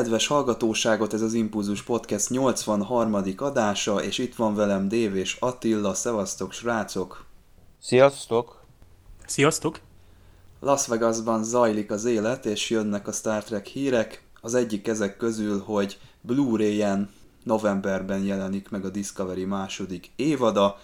[0.00, 3.16] Kedves hallgatóságot, ez az Impulzus Podcast 83.
[3.36, 7.24] adása, és itt van velem Dév és Attila, szevasztok srácok!
[7.80, 8.62] Sziasztok!
[9.26, 9.80] Sziasztok!
[10.60, 14.24] Las Vegasban zajlik az élet, és jönnek a Star Trek hírek.
[14.40, 17.10] Az egyik ezek közül, hogy Blu-ray-en
[17.42, 20.78] novemberben jelenik meg a Discovery második évada,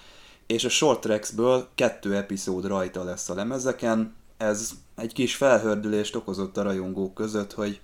[0.46, 4.14] és a Short Treks-ből kettő epizód rajta lesz a lemezeken.
[4.36, 7.80] Ez egy kis felhördülést okozott a rajongók között, hogy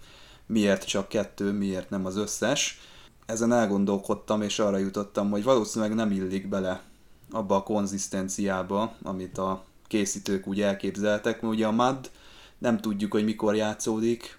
[0.53, 2.81] miért csak kettő, miért nem az összes.
[3.27, 6.83] Ezen elgondolkodtam, és arra jutottam, hogy valószínűleg nem illik bele
[7.31, 12.11] abba a konzisztenciába, amit a készítők úgy elképzeltek, mert ugye a MAD
[12.59, 14.39] nem tudjuk, hogy mikor játszódik,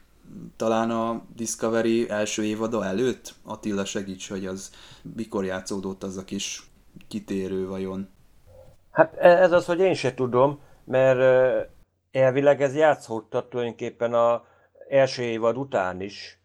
[0.55, 3.33] talán a Discovery első évada előtt?
[3.44, 4.72] Attila segíts, hogy az
[5.16, 6.70] mikor játszódott az a kis
[7.08, 8.09] kitérő vajon?
[8.92, 11.20] Hát e- ez az, hogy én se tudom, mert
[12.11, 14.44] elvileg ez játszódtat tulajdonképpen a
[14.94, 16.39] első évad után is.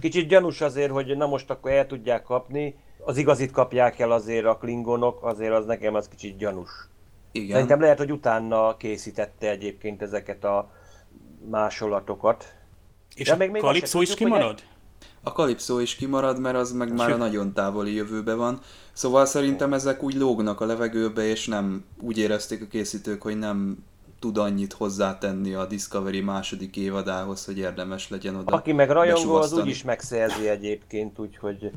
[0.00, 2.74] Kicsit gyanús azért, hogy na most akkor el tudják kapni,
[3.04, 6.70] az igazit kapják el azért a klingonok, azért az nekem az kicsit gyanús.
[7.32, 7.50] Igen.
[7.50, 10.70] Szerintem lehet, hogy utána készítette egyébként ezeket a
[11.50, 12.54] másolatokat.
[13.14, 14.46] És De a még Kalipszó is kimarad?
[14.46, 14.68] Hogy...
[15.22, 18.60] A Kalipszó is kimarad, mert az meg már a nagyon távoli jövőbe van.
[18.92, 23.84] Szóval szerintem ezek úgy lógnak a levegőbe, és nem úgy érezték a készítők, hogy nem
[24.20, 29.52] tud annyit hozzátenni a Discovery második évadához, hogy érdemes legyen oda Aki meg rajongó, az
[29.52, 31.70] úgyis megszerzi egyébként, úgyhogy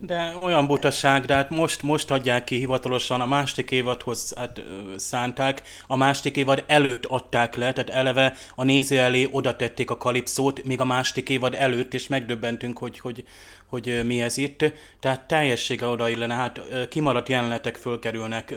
[0.00, 4.62] de olyan butaság, de hát most, most adják ki hivatalosan, a második évadhoz hát,
[4.96, 9.96] szánták, a második évad előtt adták le, tehát eleve a néző elé oda tették a
[9.96, 13.24] kalipszót, még a második évad előtt, és megdöbbentünk, hogy, hogy,
[13.66, 14.72] hogy mi ez itt.
[15.00, 18.54] Tehát teljessége oda illene, hát kimaradt jelenetek fölkerülnek,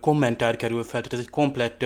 [0.00, 1.84] kommentár kerül fel, tehát ez egy komplett,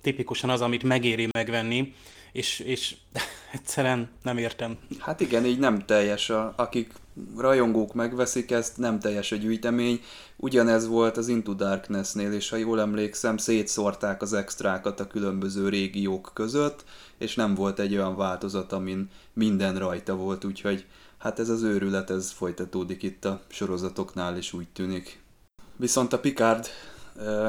[0.00, 1.94] tipikusan az, amit megéri megvenni,
[2.32, 2.96] és, és
[3.52, 4.78] egyszerűen nem értem.
[4.98, 6.30] Hát igen, így nem teljes.
[6.30, 6.92] A, akik
[7.36, 10.00] rajongók megveszik ezt, nem teljes a gyűjtemény.
[10.36, 16.30] Ugyanez volt az Into Darkness-nél, és ha jól emlékszem, szétszórták az extrákat a különböző régiók
[16.34, 16.84] között,
[17.18, 20.86] és nem volt egy olyan változat, amin minden rajta volt, úgyhogy
[21.18, 25.20] hát ez az őrület, ez folytatódik itt a sorozatoknál, és úgy tűnik.
[25.76, 26.66] Viszont a Picard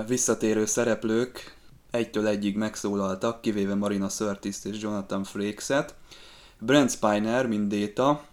[0.07, 1.55] visszatérő szereplők
[1.91, 5.95] egytől egyig megszólaltak, kivéve Marina Sirtis és Jonathan Frakes-et.
[6.59, 8.23] Brent Spiner, mint Data,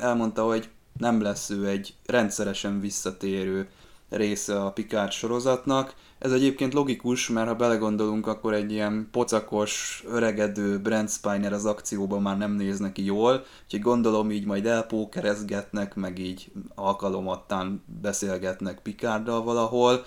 [0.00, 3.68] elmondta, hogy nem lesz ő egy rendszeresen visszatérő
[4.08, 5.94] része a Picard sorozatnak.
[6.18, 12.22] Ez egyébként logikus, mert ha belegondolunk, akkor egy ilyen pocakos, öregedő Brent Spiner az akcióban
[12.22, 19.42] már nem néz neki jól, úgyhogy gondolom így majd elpókerezgetnek, meg így alkalomattán beszélgetnek Picarddal
[19.42, 20.04] valahol.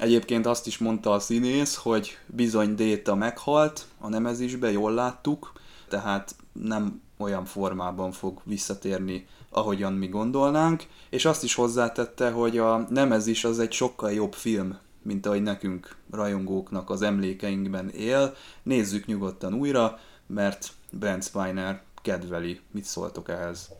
[0.00, 5.52] Egyébként azt is mondta a színész, hogy bizony Déta meghalt a nemezisbe, jól láttuk,
[5.88, 12.86] tehát nem olyan formában fog visszatérni, ahogyan mi gondolnánk, és azt is hozzátette, hogy a
[12.88, 18.34] Nemezis az egy sokkal jobb film, mint ahogy nekünk rajongóknak az emlékeinkben él.
[18.62, 22.60] Nézzük nyugodtan újra, mert Brent Spiner kedveli.
[22.70, 23.70] Mit szóltok ehhez?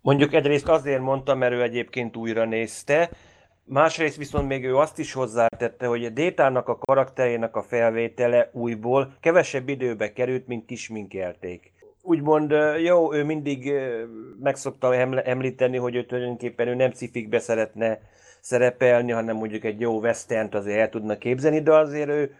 [0.00, 3.10] Mondjuk egyrészt azért mondta, mert ő egyébként újra nézte,
[3.66, 9.16] Másrészt viszont még ő azt is hozzátette, hogy a Détának a karakterének a felvétele újból
[9.20, 11.72] kevesebb időbe került, mint kisminkelték.
[12.02, 13.72] Úgymond jó, ő mindig
[14.42, 18.00] meg szokta említeni, hogy ő tulajdonképpen ő nem cifikbe szeretne
[18.40, 22.34] szerepelni, hanem mondjuk egy jó western azért el tudna képzelni, de azért ő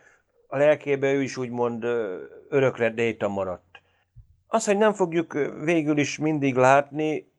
[0.46, 1.84] a lelkében ő is úgymond
[2.48, 3.80] örökre Déta maradt.
[4.46, 5.32] Az, hogy nem fogjuk
[5.64, 7.30] végül is mindig látni,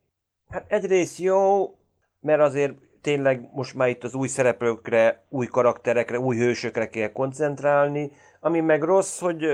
[0.49, 1.75] hát egyrészt jó,
[2.19, 2.73] mert azért
[3.05, 8.83] tényleg most már itt az új szereplőkre, új karakterekre, új hősökre kell koncentrálni, ami meg
[8.83, 9.45] rossz, hogy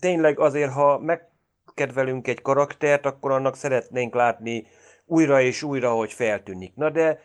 [0.00, 4.66] tényleg azért, ha megkedvelünk egy karaktert, akkor annak szeretnénk látni
[5.06, 6.74] újra és újra, hogy feltűnik.
[6.74, 7.20] Na de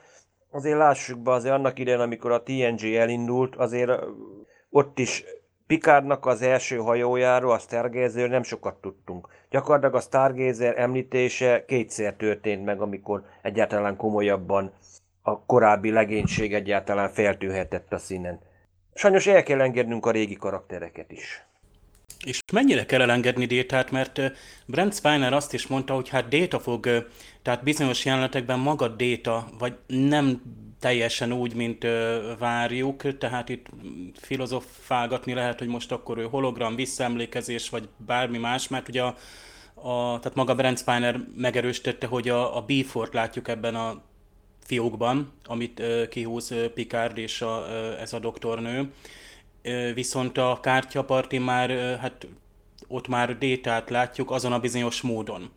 [0.51, 3.91] azért lássuk be, azért annak idején, amikor a TNG elindult, azért
[4.69, 5.23] ott is
[5.67, 9.27] Pikárnak az első hajójáról, a Stargazer nem sokat tudtunk.
[9.49, 14.73] Gyakorlatilag a Stargazer említése kétszer történt meg, amikor egyáltalán komolyabban
[15.27, 18.39] a korábbi legénység egyáltalán feltűhetett a színen.
[18.93, 21.45] Sajnos el kell engednünk a régi karaktereket is.
[22.25, 24.21] És mennyire kell elengedni Détát, mert
[24.65, 27.07] Brent Spiner azt is mondta, hogy hát Déta fog,
[27.41, 30.41] tehát bizonyos jelenetekben maga Déta, vagy nem
[30.79, 31.87] teljesen úgy, mint
[32.39, 33.65] várjuk, tehát itt
[34.13, 39.15] filozofálgatni lehet, hogy most akkor ő hologram, visszaemlékezés, vagy bármi más, mert ugye a,
[39.73, 44.01] a, tehát maga Brent Spiner megerősítette, hogy a, a B-Fort látjuk ebben a
[44.67, 47.65] fiókban, amit kihúz Picard és a,
[47.99, 48.91] ez a doktornő.
[49.93, 51.69] Viszont a kártyaparti már,
[51.99, 52.27] hát
[52.87, 55.49] ott már détát látjuk azon a bizonyos módon.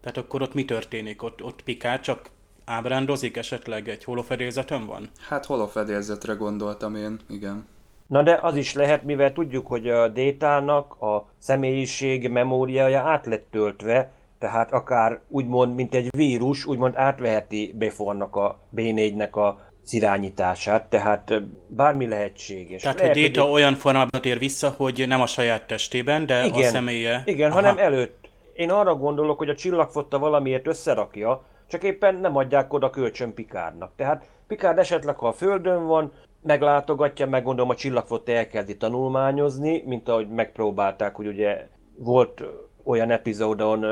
[0.00, 1.22] Tehát akkor ott mi történik?
[1.22, 2.30] Ott, ott Picard csak
[2.64, 5.10] ábrándozik esetleg egy holofedélzeten van?
[5.28, 7.66] Hát holofedélzetre gondoltam én, igen.
[8.06, 13.46] Na de az is lehet, mivel tudjuk, hogy a détának a személyiség memóriája át lett
[13.50, 19.58] töltve, tehát akár úgymond, mint egy vírus, úgymond átveheti Befornak a B4-nek a
[19.90, 22.82] irányítását, tehát bármi lehetséges.
[22.82, 23.52] Tehát, lehet, hogy Déta hogy...
[23.52, 27.22] olyan formában tér vissza, hogy nem a saját testében, de igen, a személye...
[27.24, 27.60] Igen, Aha.
[27.60, 28.28] hanem előtt.
[28.52, 33.92] Én arra gondolok, hogy a csillagfotta valamiért összerakja, csak éppen nem adják oda kölcsön Pikárnak.
[33.96, 36.12] Tehát Pikár esetleg, ha a Földön van,
[36.42, 42.42] meglátogatja, meg gondolom a csillagfotta elkezdi tanulmányozni, mint ahogy megpróbálták, hogy ugye volt
[42.84, 43.84] olyan epizódon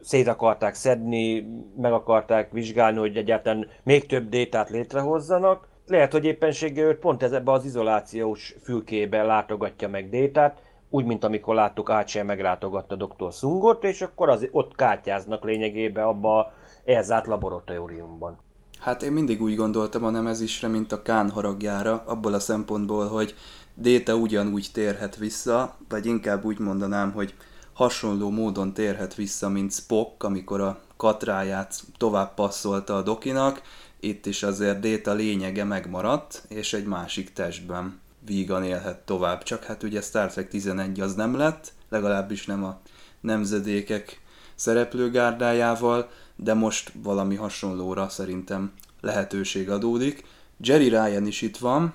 [0.00, 1.46] szét akarták szedni,
[1.76, 5.68] meg akarták vizsgálni, hogy egyáltalán még több détát létrehozzanak.
[5.86, 10.58] Lehet, hogy éppenséggel őt pont ebbe az izolációs fülkébe látogatja meg détát,
[10.90, 13.32] úgy, mint amikor láttuk Ácsel meglátogatta dr.
[13.32, 16.52] Sungot, és akkor az, ott kártyáznak lényegében abba a
[16.84, 18.38] elzárt laboratóriumban.
[18.80, 23.34] Hát én mindig úgy gondoltam a nemezisre, mint a Kán haragjára, abból a szempontból, hogy
[23.78, 27.34] Déta ugyanúgy térhet vissza, vagy inkább úgy mondanám, hogy
[27.76, 33.62] hasonló módon térhet vissza, mint Spock, amikor a katráját tovább passzolta a dokinak,
[34.00, 39.42] itt is azért Déta lényege megmaradt, és egy másik testben vígan élhet tovább.
[39.42, 42.80] Csak hát ugye Star Trek 11 az nem lett, legalábbis nem a
[43.20, 44.20] nemzedékek
[44.54, 50.24] szereplőgárdájával, de most valami hasonlóra szerintem lehetőség adódik.
[50.60, 51.94] Jerry Ryan is itt van,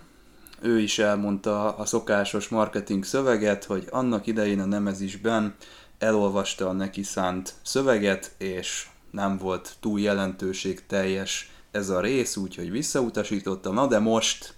[0.62, 5.56] ő is elmondta a szokásos marketing szöveget, hogy annak idején a Nemezisben
[6.00, 12.72] elolvasta a neki szánt szöveget, és nem volt túl jelentőség teljes ez a rész, úgyhogy
[12.72, 13.72] visszautasította.
[13.72, 14.54] Na de most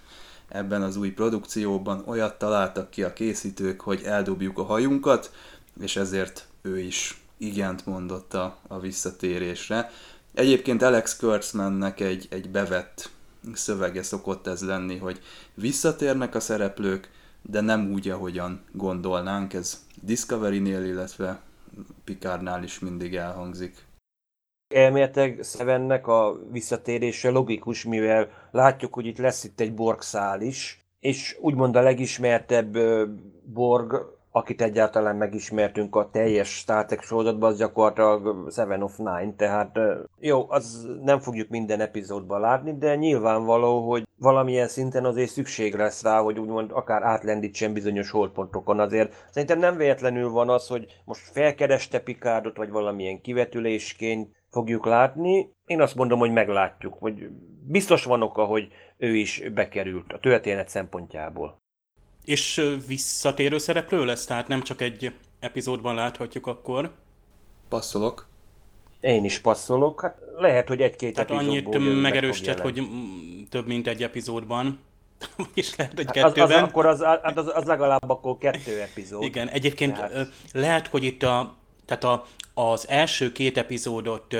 [0.48, 5.32] ebben az új produkcióban olyat találtak ki a készítők, hogy eldobjuk a hajunkat,
[5.82, 9.92] és ezért ő is igent mondott a, a visszatérésre.
[10.34, 13.10] Egyébként Alex Kurtzmannek egy, egy bevett
[13.54, 15.20] szövege szokott ez lenni, hogy
[15.54, 17.10] visszatérnek a szereplők,
[17.42, 19.54] de nem úgy, ahogyan gondolnánk.
[19.54, 21.42] Ez Discovery-nél, illetve
[22.04, 23.86] Picardnál is mindig elhangzik.
[24.74, 30.02] Elméletek Sevennek a visszatérése logikus, mivel látjuk, hogy itt lesz itt egy Borg
[30.40, 32.78] is, és úgymond a legismertebb
[33.46, 39.80] Borg akit egyáltalán megismertünk a teljes Star Trek sorozatban, az gyakorlatilag Seven of Nine, tehát
[40.20, 46.04] jó, az nem fogjuk minden epizódban látni, de nyilvánvaló, hogy valamilyen szinten azért szükség lesz
[46.04, 49.26] rá, hogy úgymond akár átlendítsen bizonyos holdpontokon azért.
[49.32, 55.50] Szerintem nem véletlenül van az, hogy most felkereste Picardot, vagy valamilyen kivetülésként fogjuk látni.
[55.66, 57.30] Én azt mondom, hogy meglátjuk, hogy
[57.68, 61.62] biztos van oka, hogy ő is bekerült a történet szempontjából.
[62.26, 66.92] És visszatérő szereplő lesz, tehát nem csak egy epizódban láthatjuk akkor.
[67.70, 68.28] Passzolok.
[69.00, 70.02] Én is passzolok.
[70.02, 72.82] Hát lehet, hogy egy-két Tehát annyit megerősített, hogy
[73.50, 74.80] több mint egy epizódban.
[75.54, 76.44] És lehet, hogy kettőben.
[76.44, 77.02] Az, az, akkor az,
[77.36, 79.24] az, az legalább akkor kettő epizód.
[79.24, 80.28] Igen, egyébként tehát...
[80.54, 84.36] lehet, hogy itt a, tehát a, az első két epizódot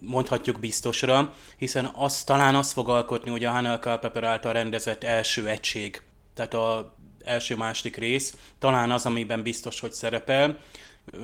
[0.00, 5.48] mondhatjuk biztosra, hiszen az talán azt fog alkotni, hogy a Hanel Culpepper által rendezett első
[5.48, 6.02] egység
[6.38, 10.58] tehát a első-második rész, talán az, amiben biztos, hogy szerepel,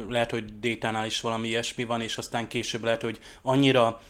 [0.09, 4.01] lehet, hogy Détánál is valami ilyesmi van, és aztán később lehet, hogy annyira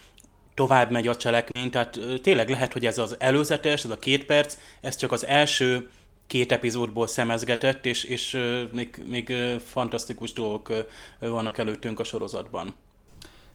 [0.54, 4.56] tovább megy a cselekmény, tehát tényleg lehet, hogy ez az előzetes, ez a két perc,
[4.80, 5.90] ez csak az első
[6.26, 8.38] két epizódból szemezgetett, és, és
[8.73, 9.34] még, még
[9.64, 10.73] fantasztikus dolgok
[11.18, 12.75] vannak előttünk a sorozatban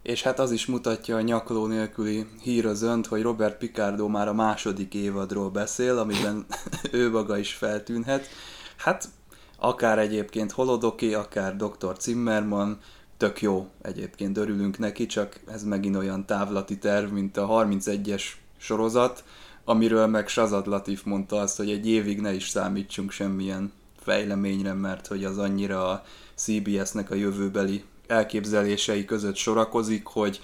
[0.01, 4.27] és hát az is mutatja a nyakló nélküli hír az önt, hogy Robert Picardo már
[4.27, 6.46] a második évadról beszél, amiben
[6.91, 8.27] ő maga is feltűnhet.
[8.77, 9.10] Hát
[9.58, 11.96] akár egyébként Holodoki, akár Dr.
[12.00, 12.79] Zimmerman,
[13.18, 18.24] tök jó egyébként, örülünk neki, csak ez megint olyan távlati terv, mint a 31-es
[18.58, 19.24] sorozat,
[19.63, 25.08] amiről meg Shazad Latif mondta azt, hogy egy évig ne is számítsunk semmilyen fejleményre, mert
[25.08, 26.03] hogy az annyira a
[26.36, 30.39] CBS-nek a jövőbeli elképzelései között sorakozik, hogy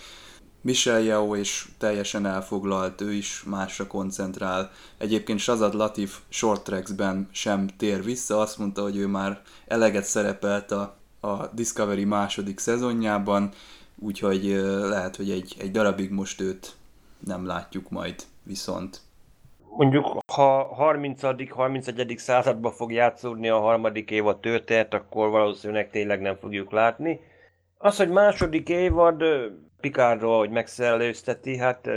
[0.65, 4.71] Michel Yeo és teljesen elfoglalt, ő is másra koncentrál.
[4.97, 10.71] Egyébként Shazad Latif short tracksben sem tér vissza, azt mondta, hogy ő már eleget szerepelt
[10.71, 13.51] a, a Discovery második szezonjában,
[13.99, 14.43] úgyhogy
[14.89, 16.75] lehet, hogy egy, egy darabig most őt
[17.25, 19.01] nem látjuk majd viszont.
[19.77, 22.13] Mondjuk, ha 30 31.
[22.17, 27.19] században fog játszódni a harmadik évad történet, akkor valószínűleg tényleg nem fogjuk látni.
[27.77, 29.23] Az, hogy második évad
[29.79, 31.89] Picardról, hogy megszellőzteti, hát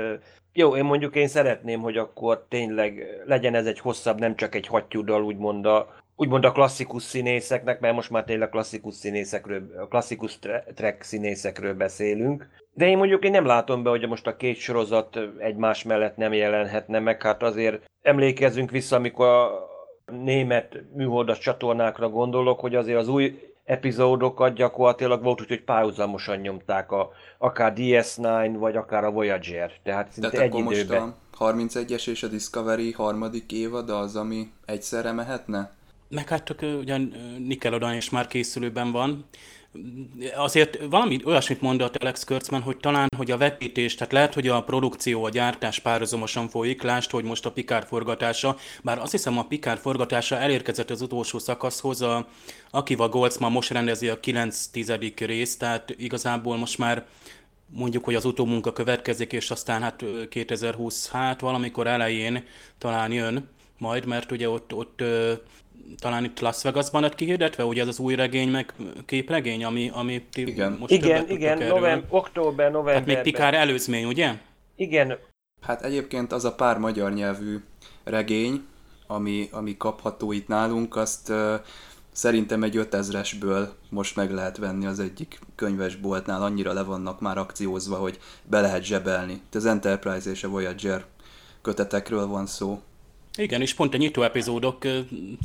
[0.52, 4.66] jó, én mondjuk én szeretném, hogy akkor tényleg legyen ez egy hosszabb, nem csak egy
[4.66, 10.38] hattyúdal, úgymond a, úgymond a klasszikus színészeknek, mert most már tényleg klasszikus színészekről, klasszikus
[10.75, 12.49] track színészekről beszélünk.
[12.75, 16.32] De én mondjuk én nem látom be, hogy most a két sorozat egymás mellett nem
[16.32, 19.68] jelenhetne meg, hát azért emlékezzünk vissza, amikor a
[20.12, 26.92] német műholdas csatornákra gondolok, hogy azért az új epizódokat gyakorlatilag volt úgy, hogy párhuzamosan nyomták
[26.92, 29.72] a, akár DS9, vagy akár a Voyager.
[29.82, 31.02] Tehát szinte Tehát egy akkor időben.
[31.02, 35.70] most a 31-es és a Discovery harmadik évad az, ami egyszerre mehetne?
[36.08, 39.28] Meg hát csak ugyan Nickelodeon is már készülőben van.
[40.36, 44.62] Azért valami olyasmit mondott Alex Kurtzman, hogy talán, hogy a vetítés, tehát lehet, hogy a
[44.62, 49.46] produkció, a gyártás párhuzamosan folyik, lásd, hogy most a Pikár forgatása, bár azt hiszem a
[49.46, 52.26] Pikár forgatása elérkezett az utolsó szakaszhoz, a
[52.70, 55.12] Akiva Goldsman most rendezi a 9-10.
[55.18, 57.06] részt, tehát igazából most már
[57.66, 62.44] mondjuk, hogy az utómunka következik, és aztán hát 2020, hát valamikor elején
[62.78, 63.48] talán jön
[63.78, 65.02] majd, mert ugye ott, ott
[65.97, 68.75] talán itt Las Vegasban lett kihirdetve, ugye ez az új regény, meg
[69.07, 70.76] képregény, ami, ami ti Igen.
[70.80, 72.92] most Igen, igen, november, október, november.
[72.92, 74.35] Tehát még Pikár előzmény, ugye?
[74.76, 75.18] Igen,
[75.61, 77.59] Hát egyébként az a pár magyar nyelvű
[78.04, 78.66] regény,
[79.07, 81.54] ami, ami kapható itt nálunk, azt uh,
[82.12, 87.97] szerintem egy 5000-esből most meg lehet venni az egyik könyvesboltnál, annyira le vannak már akciózva,
[87.97, 89.33] hogy be lehet zsebelni.
[89.33, 91.04] Itt az Enterprise és a Voyager
[91.62, 92.80] kötetekről van szó.
[93.38, 94.87] Igen, és pont a nyitó epizódok,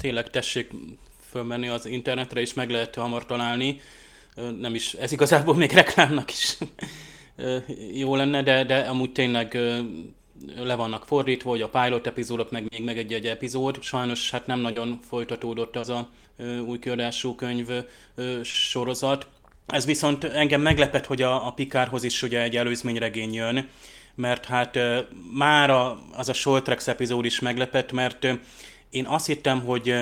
[0.02, 0.72] tényleg tessék
[1.30, 3.82] fölmenni az internetre, és meg lehet hamar találni.
[4.60, 6.58] Nem is, ez igazából még reklámnak is
[8.04, 9.58] jó lenne, de, de amúgy tényleg
[10.56, 13.82] le vannak fordítva, hogy a pilot epizódok, meg még meg egy-egy epizód.
[13.82, 16.10] Sajnos hát nem nagyon folytatódott az a
[16.66, 17.68] új kiadású könyv
[18.44, 19.28] sorozat.
[19.68, 23.70] Ez viszont engem meglepett, hogy a, a Pikárhoz is ugye egy előzményregény jön,
[24.16, 24.80] mert hát
[25.34, 25.70] már
[26.16, 28.28] az a Tracks epizód is meglepett, mert
[28.90, 29.96] én azt hittem, hogy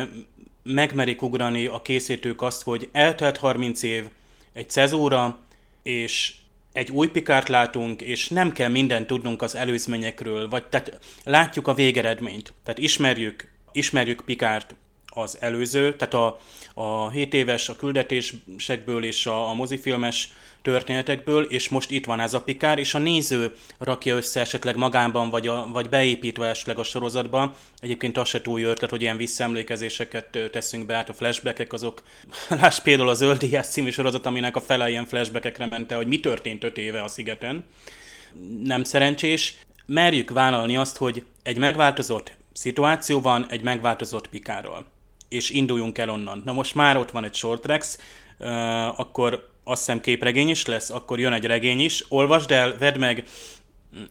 [0.63, 4.05] megmerik ugrani a készítők azt, hogy eltelt 30 év,
[4.53, 5.39] egy cezóra,
[5.83, 6.33] és
[6.73, 11.73] egy új pikárt látunk, és nem kell mindent tudnunk az előzményekről, vagy tehát látjuk a
[11.73, 12.53] végeredményt.
[12.63, 14.75] Tehát ismerjük, ismerjük Pikárt
[15.05, 16.39] az előző, tehát a,
[16.73, 22.33] a 7 éves a küldetésekből és a, a mozifilmes történetekből, és most itt van ez
[22.33, 26.83] a Pikár, és a néző rakja össze esetleg magában, vagy, a, vagy beépítve esetleg a
[26.83, 27.55] sorozatba.
[27.79, 32.03] Egyébként az se túl jó ötlet, hogy ilyen visszaemlékezéseket teszünk be, hát a flashbackek azok,
[32.61, 36.19] láss például a Zöld Díjas című sorozat, aminek a fele ilyen flashbackekre mente, hogy mi
[36.19, 37.65] történt öt éve a szigeten.
[38.63, 39.55] Nem szerencsés.
[39.85, 44.85] Merjük vállalni azt, hogy egy megváltozott szituáció van egy megváltozott Pikáról
[45.31, 46.41] és induljunk el onnan.
[46.45, 47.97] Na most már ott van egy short tracks,
[48.95, 53.23] akkor azt hiszem képregény is lesz, akkor jön egy regény is, olvasd el, vedd meg,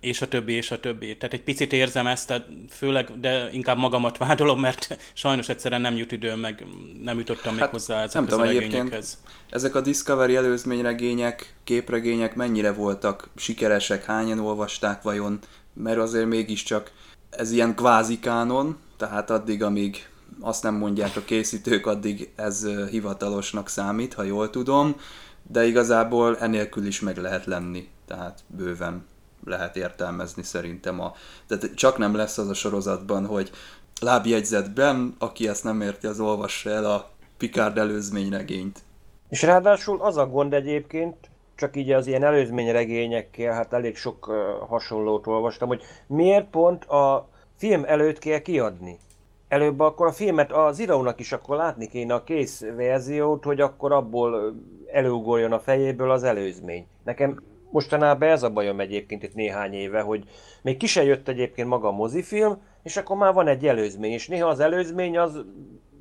[0.00, 1.16] és a többi, és a többi.
[1.16, 5.97] Tehát egy picit érzem ezt, tehát főleg, de inkább magamat vádolom, mert sajnos egyszerűen nem
[5.97, 6.66] jut időm, meg
[7.02, 9.19] nem jutottam még hát, hozzá ezekhez nem tudom, a regényekhez.
[9.50, 15.38] Ezek a Discovery előzményregények, képregények mennyire voltak sikeresek, hányan olvasták vajon,
[15.75, 16.92] mert azért mégiscsak
[17.30, 20.09] ez ilyen kvázi kánon, tehát addig, amíg
[20.40, 24.97] azt nem mondják a készítők, addig ez hivatalosnak számít, ha jól tudom,
[25.52, 29.07] de igazából enélkül is meg lehet lenni, tehát bőven
[29.45, 31.00] lehet értelmezni szerintem.
[31.00, 31.12] A,
[31.47, 33.50] tehát csak nem lesz az a sorozatban, hogy
[34.00, 38.78] lábjegyzetben, aki ezt nem érti, az olvassa el a Picard előzményregényt.
[39.28, 41.16] És ráadásul az a gond egyébként,
[41.54, 44.25] csak így az ilyen előzményregényekkel, hát elég sok
[44.69, 48.99] hasonlót olvastam, hogy miért pont a film előtt kell kiadni
[49.50, 53.92] előbb akkor a filmet az írónak is akkor látni kéne a kész verziót, hogy akkor
[53.92, 54.54] abból
[54.92, 56.87] előugorjon a fejéből az előzmény.
[57.04, 60.25] Nekem mostanában ez a bajom egyébként itt néhány éve, hogy
[60.62, 64.28] még ki se jött egyébként maga a mozifilm, és akkor már van egy előzmény, és
[64.28, 65.45] néha az előzmény az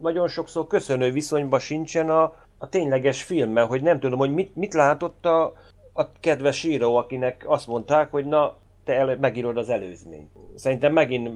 [0.02, 4.74] nagyon sokszor köszönő viszonyban sincsen a, a tényleges filmmel, hogy nem tudom, hogy mit, mit
[4.74, 5.54] látott a,
[5.94, 10.30] a kedves író, akinek azt mondták, hogy na, te elő, megírod az előzményt.
[10.56, 11.30] Szerintem megint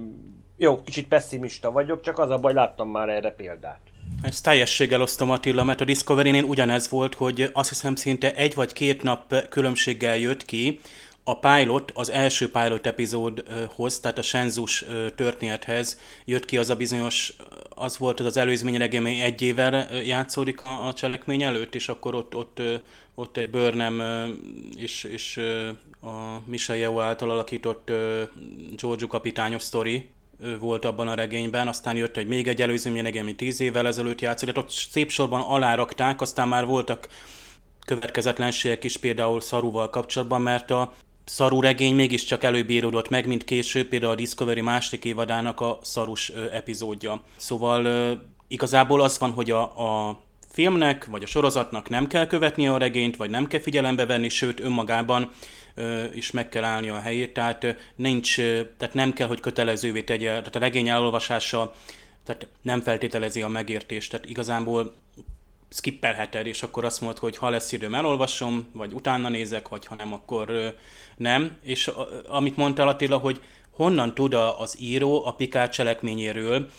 [0.57, 3.79] jó, kicsit pessimista vagyok, csak az a baj, láttam már erre példát.
[4.21, 8.73] Ezt teljességgel osztom Attila, mert a Discovery-nél ugyanez volt, hogy azt hiszem szinte egy vagy
[8.73, 10.79] két nap különbséggel jött ki
[11.23, 17.33] a pilot, az első pilot epizódhoz, tehát a Senzus történethez jött ki az a bizonyos,
[17.69, 22.35] az volt az az előzmény regény, egy évvel játszódik a, cselekmény előtt, és akkor ott,
[22.35, 22.61] ott,
[23.15, 24.01] ott egy Burnham
[24.77, 25.37] és, és
[26.01, 27.91] a Michelle Yeoh által alakított
[28.75, 30.09] Georgiou kapitányos sztori,
[30.59, 34.21] volt abban a regényben, aztán jött egy még egy előző regény, ami tíz évvel ezelőtt
[34.21, 37.07] játszott, ott szép sorban alárakták, aztán már voltak
[37.85, 40.93] következetlenségek is például Szaruval kapcsolatban, mert a
[41.25, 46.29] Szaru regény mégiscsak előbb íródott meg, mint később, például a Discovery második évadának a Szarus
[46.29, 47.21] epizódja.
[47.35, 47.87] Szóval
[48.47, 53.15] igazából az van, hogy a, a filmnek vagy a sorozatnak nem kell követnie a regényt,
[53.15, 55.31] vagy nem kell figyelembe venni, sőt önmagában
[56.13, 57.65] is meg kell állni a helyét, tehát
[57.95, 58.35] nincs,
[58.77, 61.73] tehát nem kell, hogy kötelezővé tegye, tehát a regény elolvasása
[62.23, 64.93] tehát nem feltételezi a megértést, tehát igazából
[65.69, 69.95] skippelheted, és akkor azt mondod, hogy ha lesz időm, elolvasom, vagy utána nézek, vagy ha
[69.95, 70.75] nem, akkor
[71.17, 71.57] nem.
[71.61, 71.91] És
[72.27, 76.69] amit mondtál Attila, hogy honnan tud az író a Pikár cselekményéről,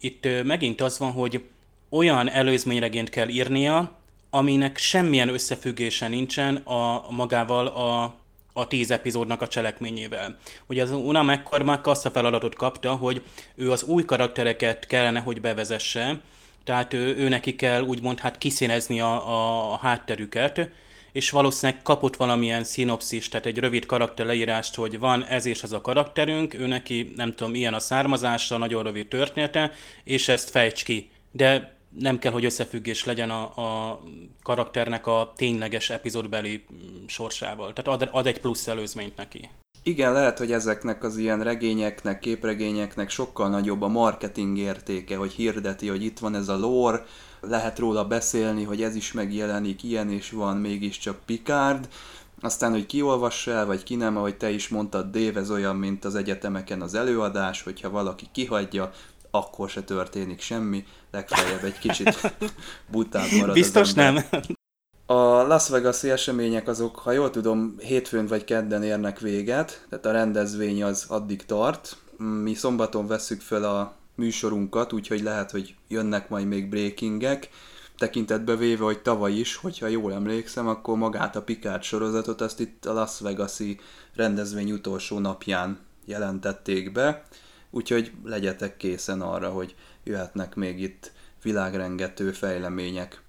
[0.00, 1.44] itt megint az van, hogy
[1.88, 3.98] olyan előzményregényt kell írnia,
[4.30, 8.14] aminek semmilyen összefüggése nincsen a magával a
[8.56, 10.38] a tíz epizódnak a cselekményével.
[10.66, 13.22] Ugye az Una McCormack azt a feladatot kapta, hogy
[13.54, 16.20] ő az új karaktereket kellene, hogy bevezesse,
[16.64, 20.68] tehát ő, ő neki kell úgymond hát kiszínezni a, a, hátterüket,
[21.12, 25.72] és valószínűleg kapott valamilyen szinopszist, tehát egy rövid karakter leírást, hogy van ez és az
[25.72, 29.72] a karakterünk, ő neki nem tudom, ilyen a származása, nagyon rövid története,
[30.04, 31.10] és ezt fejts ki.
[31.30, 34.00] De nem kell, hogy összefüggés legyen a, a
[34.42, 36.64] karakternek a tényleges epizódbeli
[37.06, 37.72] sorsával.
[37.72, 39.50] Tehát ad, ad egy plusz előzményt neki.
[39.82, 45.88] Igen, lehet, hogy ezeknek az ilyen regényeknek, képregényeknek sokkal nagyobb a marketing értéke, hogy hirdeti,
[45.88, 47.04] hogy itt van ez a lore,
[47.40, 51.88] lehet róla beszélni, hogy ez is megjelenik, ilyen is van, mégiscsak Picard,
[52.40, 53.02] aztán, hogy ki
[53.46, 56.94] el, vagy ki nem, ahogy te is mondtad, Dave, ez olyan, mint az egyetemeken az
[56.94, 58.92] előadás, hogyha valaki kihagyja,
[59.34, 62.34] akkor se történik semmi, legfeljebb egy kicsit
[62.92, 64.24] butább marad Biztos nem.
[65.06, 70.10] A Las Vegas-i események azok, ha jól tudom, hétfőn vagy kedden érnek véget, tehát a
[70.10, 71.96] rendezvény az addig tart.
[72.16, 77.48] Mi szombaton vesszük fel a műsorunkat, úgyhogy lehet, hogy jönnek majd még breakingek.
[77.98, 82.86] Tekintetbe véve, hogy tavaly is, hogyha jól emlékszem, akkor magát a Picard sorozatot azt itt
[82.86, 83.80] a Las Vegas-i
[84.14, 87.24] rendezvény utolsó napján jelentették be
[87.74, 93.22] úgyhogy legyetek készen arra, hogy jöhetnek még itt világrengető fejlemények.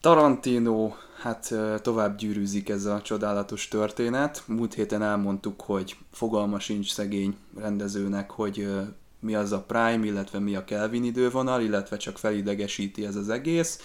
[0.00, 4.42] Tarantino, hát tovább gyűrűzik ez a csodálatos történet.
[4.46, 8.68] Múlt héten elmondtuk, hogy fogalma sincs szegény rendezőnek, hogy
[9.20, 13.80] mi az a Prime, illetve mi a Kelvin idővonal, illetve csak felidegesíti ez az egész.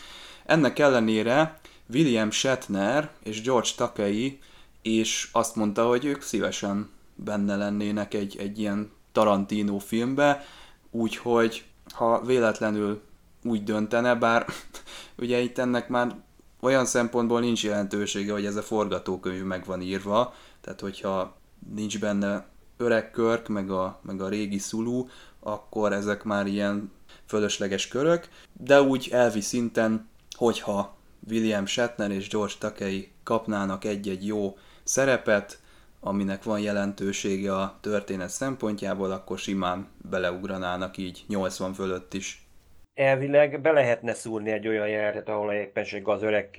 [0.46, 1.60] Ennek ellenére
[1.94, 4.40] William Shatner és George Takei
[4.82, 10.44] és azt mondta, hogy ők szívesen benne lennének egy, egy ilyen Tarantino filmbe,
[10.92, 13.02] úgyhogy ha véletlenül
[13.44, 14.46] úgy döntene, bár
[15.18, 16.16] ugye itt ennek már
[16.60, 21.36] olyan szempontból nincs jelentősége, hogy ez a forgatókönyv meg van írva, tehát hogyha
[21.74, 22.48] nincs benne
[22.78, 26.92] öreg körk, meg a, meg a régi szulú, akkor ezek már ilyen
[27.26, 28.28] fölösleges körök,
[28.60, 30.96] de úgy elvi szinten, hogyha
[31.30, 35.62] William Shatner és George Takei kapnának egy-egy jó szerepet,
[36.04, 42.48] aminek van jelentősége a történet szempontjából, akkor simán beleugranának így 80 fölött is.
[42.94, 46.50] Elvileg be lehetne szúrni egy olyan jelenetet, ahol éppenség az öreg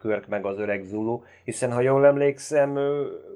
[0.00, 2.78] Körk meg az öreg Zulu, hiszen ha jól emlékszem,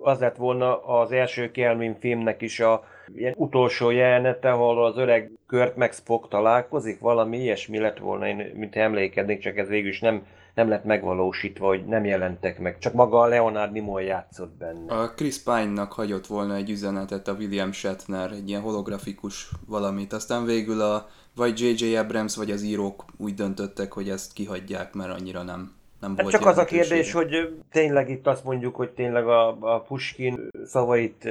[0.01, 5.31] az lett volna az első Kelvin filmnek is a ilyen utolsó jelenete, ahol az öreg
[5.47, 10.01] Körk meg Spock találkozik, valami ilyesmi lett volna, én mint emlékednék, csak ez végül is
[10.01, 10.27] nem
[10.61, 12.79] nem lett megvalósítva, hogy nem jelentek meg.
[12.79, 14.95] Csak maga a Leonard Nimoy játszott benne.
[14.95, 20.13] A Chris Pine-nak hagyott volna egy üzenetet a William Shatner, egy ilyen holografikus valamit.
[20.13, 21.97] Aztán végül a vagy J.J.
[21.97, 26.35] Abrams, vagy az írók úgy döntöttek, hogy ezt kihagyják, mert annyira nem nem hát volt
[26.35, 31.29] csak az a kérdés, hogy tényleg itt azt mondjuk, hogy tényleg a, a Puskin szavait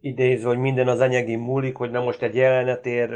[0.00, 3.12] idéz, hogy minden az anyagi múlik, hogy na most egy jelenetért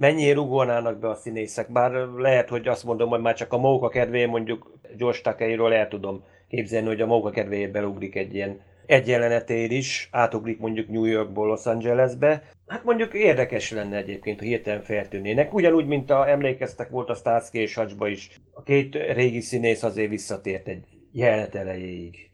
[0.00, 1.72] mennyire rugolnának be a színészek.
[1.72, 5.88] Bár lehet, hogy azt mondom, hogy már csak a móka kedvéért mondjuk George Takeiról el
[5.88, 11.04] tudom képzelni, hogy a móka kedvéért belugrik egy ilyen egy jelenetér is, átugrik mondjuk New
[11.04, 12.42] Yorkból Los Angelesbe.
[12.66, 15.54] Hát mondjuk érdekes lenne egyébként, ha hirtelen feltűnnének.
[15.54, 18.40] Ugyanúgy, mint a, emlékeztek volt a Starsky és Hutchba is.
[18.52, 22.29] A két régi színész azért visszatért egy jelenet elejéig.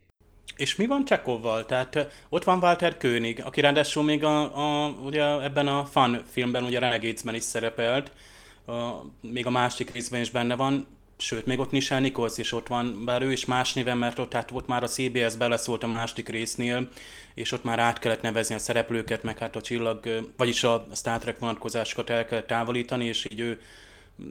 [0.56, 1.66] És mi van Csekovval?
[1.66, 6.64] Tehát ott van Walter König, aki ráadásul még a, a, ugye ebben a Fun filmben,
[6.64, 8.10] ugye Renegades-ben is szerepelt.
[8.66, 10.86] a, még a másik részben is benne van,
[11.18, 14.32] sőt, még ott Nichelle Nichols is ott van, bár ő is más néven, mert ott,
[14.32, 16.88] hát ott már a CBS beleszólt a második résznél,
[17.34, 21.18] és ott már át kellett nevezni a szereplőket, meg hát a csillag, vagyis a Star
[21.18, 23.60] Trek vonatkozásokat el kellett távolítani, és így ő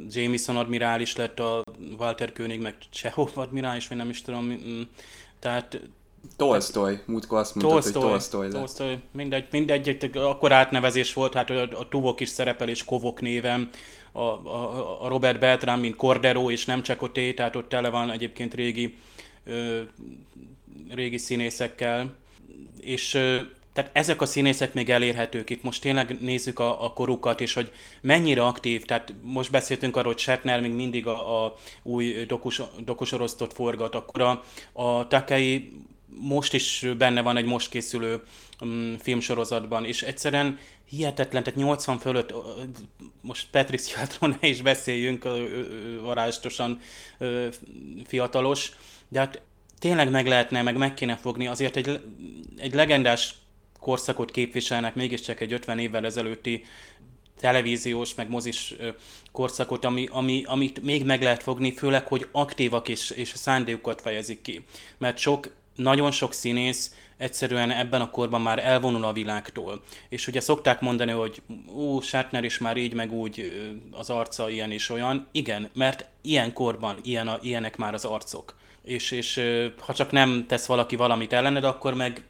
[0.10, 1.63] Jameson admirális lett, a
[1.97, 4.82] Walter König meg Csehov admirális, vagy nem is tudom, mm,
[5.39, 5.82] tehát
[6.36, 8.58] Tolstoy, múltkor azt mondtad, Tolstoy, hogy Tolstoy lett.
[8.58, 13.70] Tolstoy, mindegy, mindegy, akkor átnevezés volt, hát a, a Tuvok is szerepel, és Kovok névem,
[14.12, 18.12] a, a, a Robert Beltram, mint Cordero, és nem csak ott tehát ott tele van
[18.12, 18.96] egyébként régi,
[19.44, 19.82] ö,
[20.90, 22.16] régi színészekkel,
[22.80, 23.38] és ö,
[23.74, 25.50] tehát ezek a színészek még elérhetők.
[25.50, 28.86] Itt most tényleg nézzük a, a korukat, és hogy mennyire aktív.
[28.86, 34.22] Tehát most beszéltünk arról, hogy Shatner még mindig a, a új dokus, dokusorosztot forgat, akkor
[34.22, 35.72] a, a Takei
[36.19, 38.23] most is benne van egy most készülő
[38.62, 42.34] um, filmsorozatban, és egyszerűen hihetetlen, tehát 80 fölött,
[43.21, 45.28] most Patrick Stewart ne is beszéljünk,
[46.01, 46.80] varázstosan
[48.06, 48.71] fiatalos,
[49.08, 49.41] de hát
[49.80, 52.01] tényleg meg lehetne, meg meg kéne fogni, azért egy,
[52.58, 53.34] egy legendás
[53.80, 56.63] korszakot képviselnek, mégiscsak egy 50 évvel ezelőtti
[57.39, 58.75] televíziós, meg mozis
[59.32, 64.41] korszakot, ami, ami, amit még meg lehet fogni, főleg, hogy aktívak és, és szándékukat fejezik
[64.41, 64.65] ki.
[64.97, 69.82] Mert sok, nagyon sok színész egyszerűen ebben a korban már elvonul a világtól.
[70.10, 71.42] És ugye szokták mondani, hogy
[71.74, 73.52] ú, Shatner is már így, meg úgy
[73.92, 75.28] az arca ilyen és olyan.
[75.32, 78.56] Igen, mert ilyen korban ilyen a, ilyenek már az arcok.
[78.84, 79.42] És, és
[79.80, 82.24] ha csak nem tesz valaki valamit ellened, akkor meg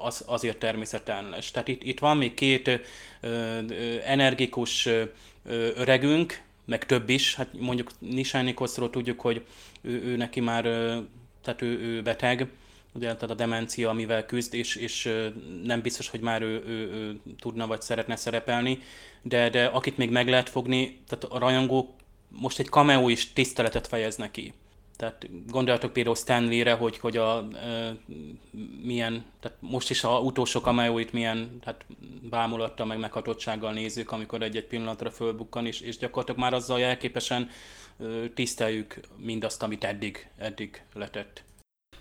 [0.00, 1.50] az, azért természetellenes.
[1.50, 2.80] Tehát itt, itt van még két
[3.20, 3.58] ö,
[4.04, 5.02] energikus ö,
[5.74, 9.44] öregünk, meg több is, hát mondjuk Nisán Nikolszról tudjuk, hogy
[9.82, 10.98] ő, ő neki már, ö,
[11.42, 12.48] tehát ő, ő beteg,
[12.92, 15.14] ugye tehát a demencia, amivel küzd, és, és
[15.62, 18.78] nem biztos, hogy már ő, ő, ő tudna vagy szeretne szerepelni,
[19.22, 21.90] de, de akit még meg lehet fogni, tehát a rajongók
[22.28, 24.52] most egy cameo is tiszteletet fejez neki.
[24.96, 27.96] Tehát gondoljatok például Stanley-re, hogy, hogy a, e,
[28.82, 31.84] milyen, tehát most is a utolsó kameóit milyen hát
[32.30, 37.50] bámulattal, meg meghatottsággal nézzük, amikor egy-egy pillanatra fölbukkan, és, és gyakorlatilag már azzal jelképesen
[38.00, 41.42] e, tiszteljük mindazt, amit eddig, eddig letett.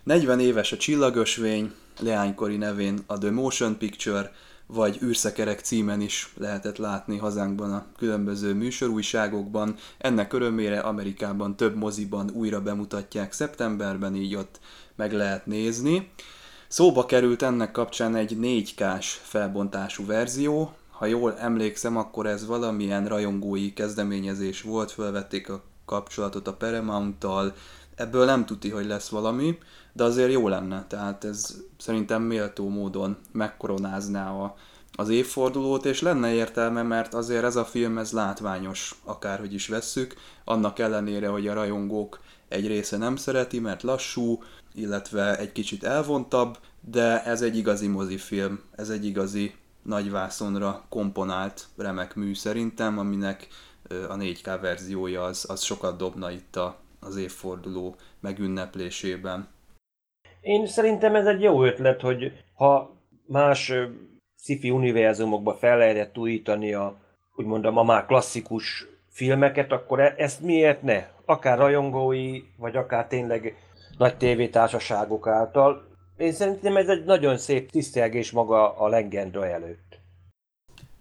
[0.04, 4.32] 40 éves a csillagösvény, leánykori nevén a The Motion Picture,
[4.66, 9.76] vagy űrszekerek címen is lehetett látni hazánkban a különböző műsorújságokban.
[9.98, 14.60] Ennek örömére Amerikában több moziban újra bemutatják szeptemberben, így ott
[14.96, 16.12] meg lehet nézni.
[16.68, 20.74] Szóba került ennek kapcsán egy 4K-s felbontású verzió.
[20.90, 27.54] Ha jól emlékszem, akkor ez valamilyen rajongói kezdeményezés volt, felvették a kapcsolatot a Paramount-tal,
[27.96, 29.58] ebből nem tuti, hogy lesz valami,
[29.94, 34.56] de azért jó lenne, tehát ez szerintem méltó módon megkoronázná a,
[34.94, 40.14] az évfordulót, és lenne értelme, mert azért ez a film ez látványos, akárhogy is vesszük,
[40.44, 46.58] annak ellenére, hogy a rajongók egy része nem szereti, mert lassú, illetve egy kicsit elvontabb,
[46.82, 53.48] de ez egy igazi mozifilm, ez egy igazi nagyvászonra komponált remek mű szerintem, aminek
[53.90, 59.48] a 4K verziója az, az sokat dobna itt a, az évforduló megünneplésében.
[60.42, 63.74] Én szerintem ez egy jó ötlet, hogy ha más
[64.36, 66.98] sci-fi univerzumokba fel lehetett újítani a,
[67.36, 71.08] úgy mondom, a már klasszikus filmeket, akkor e- ezt miért ne?
[71.26, 73.56] Akár rajongói, vagy akár tényleg
[73.98, 75.90] nagy tévétársaságok által.
[76.18, 79.91] Én szerintem ez egy nagyon szép tisztelgés maga a legenda előtt.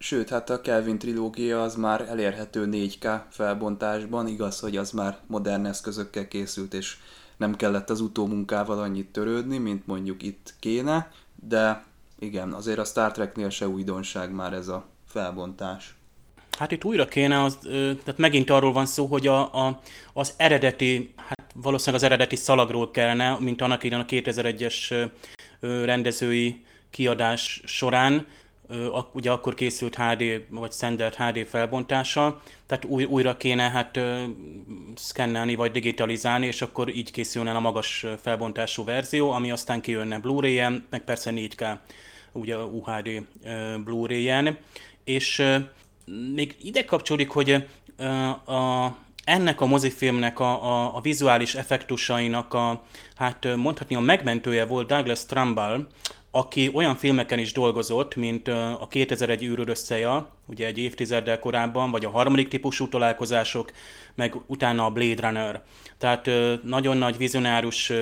[0.03, 5.67] Sőt, hát a Kelvin trilógia az már elérhető 4K felbontásban, igaz, hogy az már modern
[5.67, 6.97] eszközökkel készült, és
[7.37, 11.13] nem kellett az utómunkával annyit törődni, mint mondjuk itt kéne,
[11.49, 11.85] de
[12.19, 15.95] igen, azért a Star Treknél se újdonság már ez a felbontás.
[16.59, 19.81] Hát itt újra kéne, az, tehát megint arról van szó, hogy a, a,
[20.13, 25.09] az eredeti, hát valószínűleg az eredeti szalagról kellene, mint annak idején a 2001-es
[25.61, 28.27] rendezői kiadás során,
[29.13, 34.01] ugye akkor készült HD vagy standard HD felbontása, tehát új, újra kéne hát
[34.95, 40.87] szkennelni vagy digitalizálni, és akkor így készülne a magas felbontású verzió, ami aztán kijönne Blu-ray-en,
[40.91, 41.77] meg persze 4K
[42.33, 43.23] ugye UHD
[43.85, 44.59] Blu-ray-en,
[45.05, 45.43] és
[46.35, 47.67] még ide kapcsolódik, hogy
[48.45, 48.87] a,
[49.25, 52.83] ennek a mozifilmnek a, a, a vizuális effektusainak a,
[53.17, 55.87] hát mondhatni a megmentője volt Douglas Trumbull,
[56.31, 62.05] aki olyan filmeken is dolgozott, mint a 2001 űrőr összeja, ugye egy évtizeddel korábban, vagy
[62.05, 63.73] a harmadik típusú találkozások,
[64.14, 65.62] meg utána a Blade Runner.
[65.99, 66.31] Tehát
[66.62, 67.93] nagyon nagy vizionárus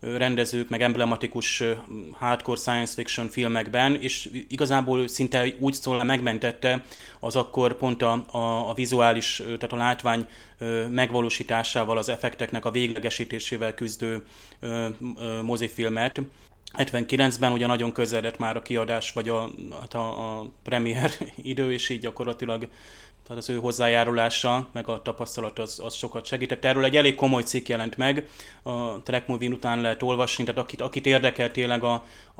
[0.00, 1.62] rendezők, meg emblematikus
[2.12, 6.84] hardcore science fiction filmekben, és igazából szinte úgy szól, megmentette
[7.20, 10.26] az akkor pont a, a, a vizuális, tehát a látvány
[10.90, 14.24] megvalósításával, az effekteknek a véglegesítésével küzdő
[15.42, 16.20] mozifilmet.
[16.76, 19.50] 79-ben ugye nagyon közeledett már a kiadás, vagy a,
[19.80, 22.68] hát a, a premier idő, és így gyakorlatilag
[23.28, 26.64] tehát az ő hozzájárulása, meg a tapasztalat az, az sokat segített.
[26.64, 28.28] Erről egy elég komoly cikk jelent meg,
[28.62, 31.92] a Track Movie után lehet olvasni, tehát akit, akit érdekel tényleg a,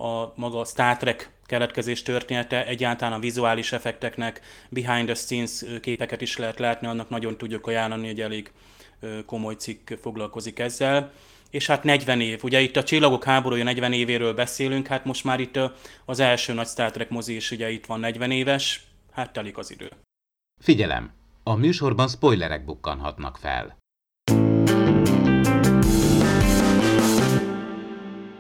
[0.03, 6.21] a maga a Star Trek keletkezés története, egyáltalán a vizuális effekteknek behind the scenes képeket
[6.21, 8.53] is lehet látni, annak nagyon tudjuk ajánlani, hogy elég
[9.27, 11.13] komoly cikk foglalkozik ezzel.
[11.51, 15.41] És hát 40 év, ugye itt a Csillagok háborúja 40 évéről beszélünk, hát most már
[15.41, 15.59] itt
[16.05, 18.83] az első nagy Star Trek mozi is ugye itt van 40 éves,
[19.13, 19.91] hát telik az idő.
[20.61, 21.11] Figyelem!
[21.43, 23.77] A műsorban spoilerek bukkanhatnak fel.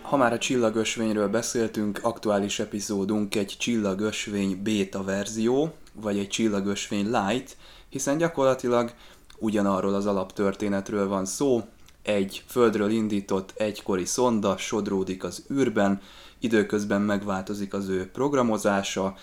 [0.03, 7.57] Ha már a csillagösvényről beszéltünk, aktuális epizódunk egy csillagösvény beta verzió, vagy egy csillagösvény light,
[7.88, 8.92] hiszen gyakorlatilag
[9.38, 11.64] ugyanarról az alaptörténetről van szó,
[12.09, 16.01] egy földről indított egykori szonda sodródik az űrben,
[16.38, 19.16] időközben megváltozik az ő programozása,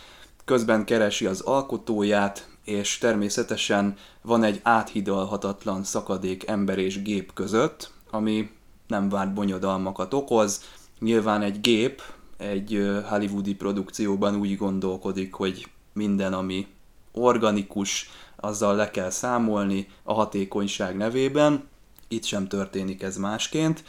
[0.45, 8.49] közben keresi az alkotóját, és természetesen van egy áthidalhatatlan szakadék ember és gép között, ami
[8.87, 10.63] nem várt bonyodalmakat okoz.
[10.99, 12.01] Nyilván egy gép
[12.37, 16.67] egy hollywoodi produkcióban úgy gondolkodik, hogy minden, ami
[17.11, 21.73] organikus, azzal le kell számolni a hatékonyság nevében.
[22.15, 23.83] Itt sem történik ez másként,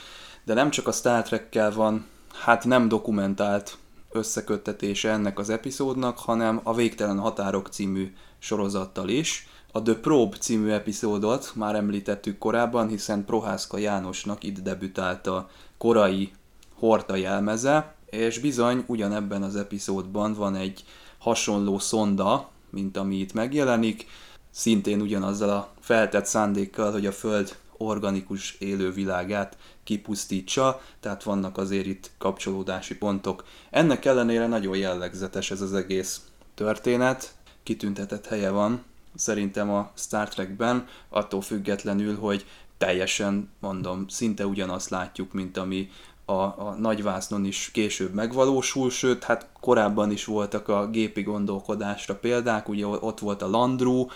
[0.45, 2.07] de nem csak a Star Trekkel van,
[2.45, 3.79] hát nem dokumentált
[4.13, 9.49] összeköttetése ennek az epizódnak, hanem a Végtelen Határok című sorozattal is.
[9.73, 16.33] A The Probe című epizódot már említettük korábban, hiszen Prohászka Jánosnak itt debütált a korai
[16.75, 20.85] Horta jelmeze, és bizony ugyanebben az epizódban van egy
[21.19, 24.07] hasonló szonda, mint ami itt megjelenik,
[24.51, 32.11] szintén ugyanazzal a feltett szándékkal, hogy a Föld organikus élővilágát kipusztítsa, tehát vannak azért itt
[32.19, 33.45] kapcsolódási pontok.
[33.71, 36.21] Ennek ellenére nagyon jellegzetes ez az egész
[36.55, 38.85] történet, kitüntetett helye van
[39.17, 42.47] szerintem a Star Trekben, attól függetlenül, hogy
[42.79, 45.91] teljesen, mondom, szinte ugyanazt látjuk, mint ami
[46.25, 52.69] a, a nagyvásznon is később megvalósul, sőt, hát korábban is voltak a gépi gondolkodásra példák,
[52.69, 54.07] ugye ott volt a Landru,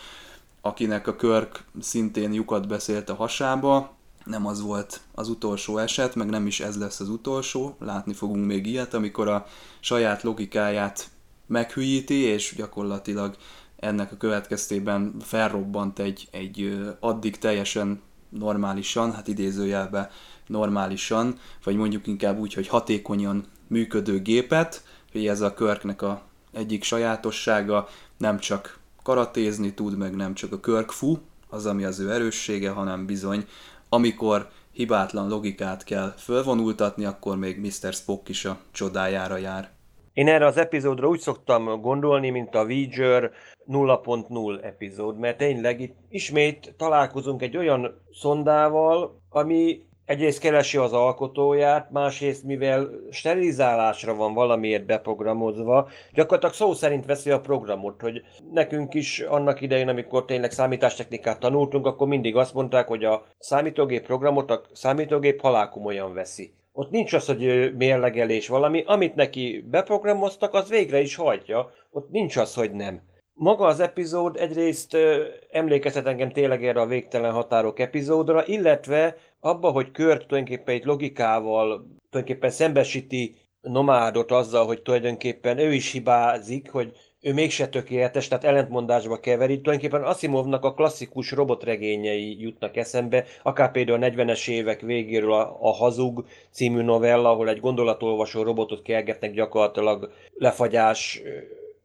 [0.60, 6.28] akinek a Körk szintén lyukat beszélt a hasába, nem az volt az utolsó eset, meg
[6.28, 9.46] nem is ez lesz az utolsó, látni fogunk még ilyet, amikor a
[9.80, 11.08] saját logikáját
[11.46, 13.36] meghűíti, és gyakorlatilag
[13.76, 20.08] ennek a következtében felrobbant egy, egy addig teljesen normálisan, hát idézőjelben
[20.46, 26.82] normálisan, vagy mondjuk inkább úgy, hogy hatékonyan működő gépet, hogy ez a körknek a egyik
[26.82, 31.16] sajátossága, nem csak karatézni tud, meg nem csak a körkfu,
[31.48, 33.44] az, ami az ő erőssége, hanem bizony,
[33.88, 37.92] amikor hibátlan logikát kell fölvonultatni, akkor még Mr.
[37.92, 39.70] Spock is a csodájára jár.
[40.12, 43.30] Én erre az epizódra úgy szoktam gondolni, mint a Voyager
[43.68, 51.90] 0.0 epizód, mert tényleg itt ismét találkozunk egy olyan szondával, ami egyrészt keresi az alkotóját,
[51.90, 59.20] másrészt mivel sterilizálásra van valamiért beprogramozva, gyakorlatilag szó szerint veszi a programot, hogy nekünk is
[59.20, 64.62] annak idején, amikor tényleg számítástechnikát tanultunk, akkor mindig azt mondták, hogy a számítógép programot a
[64.72, 66.52] számítógép halálkomolyan veszi.
[66.72, 71.70] Ott nincs az, hogy mérlegelés valami, amit neki beprogramoztak, az végre is hagyja.
[71.90, 73.00] Ott nincs az, hogy nem.
[73.42, 74.96] Maga az epizód egyrészt
[75.50, 81.86] emlékeztet engem tényleg erre a végtelen határok epizódra, illetve abba, hogy Kört tulajdonképpen egy logikával
[82.10, 89.20] tulajdonképpen szembesíti nomádot azzal, hogy tulajdonképpen ő is hibázik, hogy ő mégse tökéletes, tehát ellentmondásba
[89.20, 89.60] keveri.
[89.60, 95.72] Tulajdonképpen Asimovnak a klasszikus robotregényei jutnak eszembe, akár például a 40-es évek végéről a, a
[95.72, 101.22] Hazug című novella, ahol egy gondolatolvasó robotot kergetnek gyakorlatilag lefagyás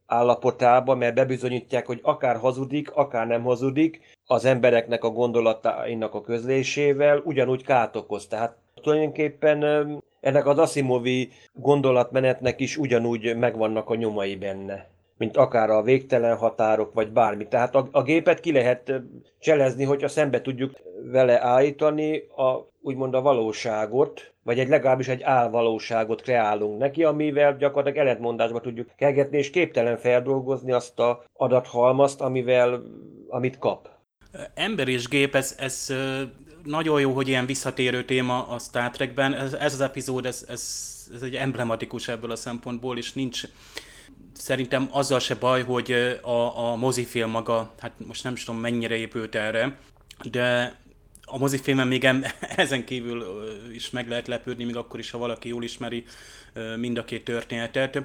[0.08, 7.22] állapotába, mert bebizonyítják, hogy akár hazudik, akár nem hazudik, az embereknek a gondolatainak a közlésével
[7.26, 8.28] ugyanúgy kárt okoz.
[8.28, 9.64] Tehát tulajdonképpen
[10.20, 16.94] ennek az Asimovi gondolatmenetnek is ugyanúgy megvannak a nyomai benne mint akár a végtelen határok,
[16.94, 17.48] vagy bármi.
[17.48, 19.02] Tehát a, a gépet ki lehet
[19.40, 20.72] cselezni, hogyha szembe tudjuk
[21.12, 28.08] vele állítani a, úgymond a valóságot, vagy egy legalábbis egy álvalóságot kreálunk neki, amivel gyakorlatilag
[28.08, 32.82] ellentmondásba tudjuk kergetni, és képtelen feldolgozni azt a adathalmazt, amivel,
[33.28, 33.90] amit kap.
[34.54, 35.94] Ember és gép, ez, ez
[36.64, 39.34] nagyon jó, hogy ilyen visszatérő téma a Star Trekben.
[39.34, 40.64] Ez, ez az epizód, ez, ez,
[41.16, 43.44] ez egy emblematikus ebből a szempontból, és nincs
[44.34, 49.36] szerintem azzal se baj, hogy a, a mozifilm maga, hát most nem tudom mennyire épült
[49.36, 49.78] erre,
[50.32, 50.76] de
[51.26, 52.24] a mozifilmen még em,
[52.56, 53.26] ezen kívül
[53.74, 56.04] is meg lehet lepődni, még akkor is, ha valaki jól ismeri
[56.78, 58.02] mind a két történetet.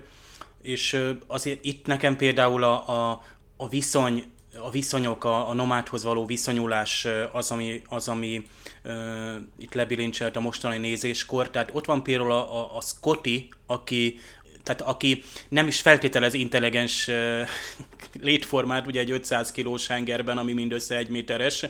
[0.62, 3.22] És azért itt nekem például a, a,
[3.56, 4.24] a viszony,
[4.62, 8.46] a viszonyok, a, a nomádhoz való viszonyulás az, ami, az, ami
[8.84, 8.94] uh,
[9.58, 11.50] itt lebilincselt a mostani nézéskor.
[11.50, 14.18] Tehát ott van például a, a, a Scotty, aki,
[14.62, 17.48] tehát aki nem is feltételez intelligens uh,
[18.28, 21.66] létformát, ugye egy 500 kilós hengerben, ami mindössze egy méteres,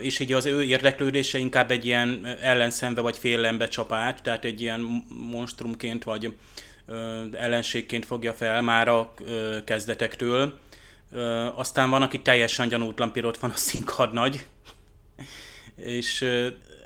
[0.00, 4.60] és így az ő érdeklődése inkább egy ilyen ellenszenve vagy félelembe csap át, tehát egy
[4.60, 6.36] ilyen monstrumként vagy
[7.32, 9.14] ellenségként fogja fel már a
[9.64, 10.58] kezdetektől.
[11.54, 14.46] Aztán van, aki teljesen gyanútlan, ott van a szinkadnagy,
[15.76, 16.24] és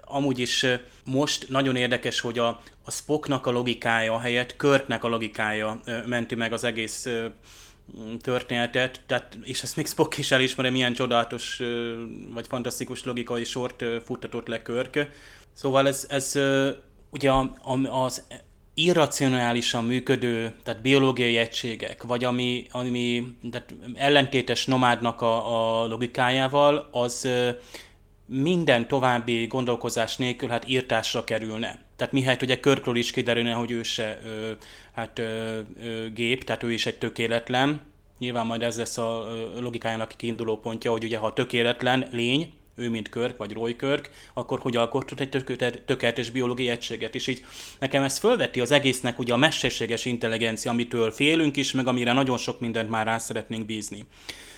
[0.00, 0.66] amúgy is
[1.04, 2.48] most nagyon érdekes, hogy a,
[2.84, 7.08] a Spocknak a logikája helyett Körtnek a logikája menti meg az egész
[8.20, 11.62] történetet, tehát, és ezt még Spock is elismeri, milyen csodálatos
[12.32, 15.10] vagy fantasztikus logikai sort futtatott le Körk.
[15.52, 16.38] Szóval ez, ez
[17.10, 17.32] ugye
[17.90, 18.24] az
[18.74, 27.28] irracionálisan működő, tehát biológiai egységek, vagy ami, ami tehát ellentétes nomádnak a, a logikájával, az
[28.26, 31.78] minden további gondolkozás nélkül hát írtásra kerülne.
[31.96, 34.50] Tehát mihelyt ugye Körkről is kiderülne, hogy ő se ö,
[34.94, 37.80] hát ö, ö, gép, tehát ő is egy tökéletlen.
[38.18, 39.28] Nyilván majd ez lesz a
[39.60, 44.60] logikájának kiinduló pontja, hogy ugye ha tökéletlen lény, ő mint Körk, vagy Roy Körk, akkor
[44.60, 47.14] hogy alkotott egy tökéletes biológiai egységet.
[47.14, 47.44] És így
[47.78, 52.36] nekem ez fölveti az egésznek ugye a mesterséges intelligencia, amitől félünk is, meg amire nagyon
[52.36, 54.04] sok mindent már rá szeretnénk bízni.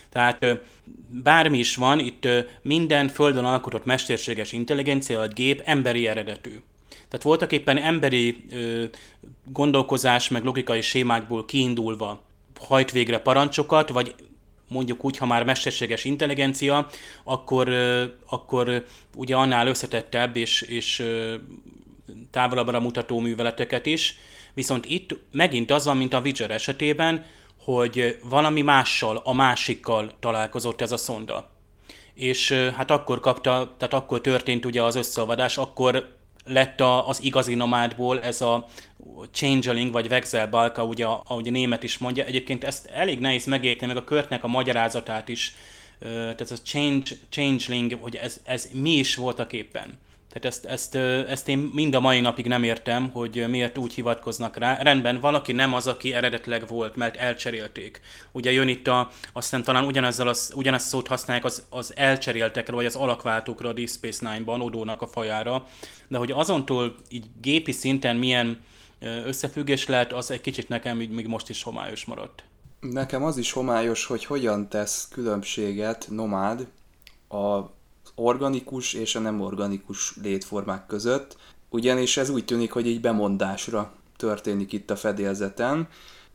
[0.09, 0.47] Tehát
[1.09, 2.29] bármi is van, itt
[2.63, 6.61] minden földön alkotott mesterséges intelligencia, vagy gép emberi eredetű.
[7.09, 8.85] Tehát voltak éppen emberi ö,
[9.45, 12.23] gondolkozás, meg logikai sémákból kiindulva
[12.61, 14.15] hajt végre parancsokat, vagy
[14.69, 16.89] mondjuk úgy, ha már mesterséges intelligencia,
[17.25, 18.85] akkor, ö, akkor
[19.17, 21.05] ugye annál összetettebb és, és
[22.31, 24.19] távolabbra mutató műveleteket is.
[24.55, 27.25] Viszont itt megint az van, mint a Witcher esetében,
[27.59, 31.51] hogy valami mással, a másikkal találkozott ez a szonda.
[32.15, 36.16] És hát akkor kapta, tehát akkor történt ugye az összeolvadás, akkor
[36.47, 38.67] lett a, az igazi nomádból ez a
[39.31, 42.25] changeling, vagy vexelbalka, ugye, ahogy a német is mondja.
[42.25, 45.55] Egyébként ezt elég nehéz megérteni, meg a körtnek a magyarázatát is.
[45.99, 49.99] Tehát ez a change, changeling, hogy ez, ez mi is voltak éppen.
[50.39, 50.95] Tehát ezt, ezt,
[51.31, 54.83] ezt én mind a mai napig nem értem, hogy miért úgy hivatkoznak rá.
[54.83, 58.01] Rendben, valaki nem az, aki eredetileg volt, mert elcserélték.
[58.33, 62.85] Ugye jön itt a, aztán talán ugyanezzel az, ugyanezt szót használják az, az elcseréltekre, vagy
[62.85, 65.67] az alakváltókra a Deep Space Nine-ban, Odónak a fajára.
[66.09, 68.61] De hogy azontól így gépi szinten milyen
[69.25, 72.45] összefüggés lehet, az egy kicsit nekem még, még most is homályos maradt.
[72.81, 76.67] Nekem az is homályos, hogy hogyan tesz különbséget nomád
[77.29, 77.75] a
[78.17, 81.37] organikus és a nem organikus létformák között,
[81.69, 85.89] ugyanis ez úgy tűnik, hogy így bemondásra történik itt a fedélzeten.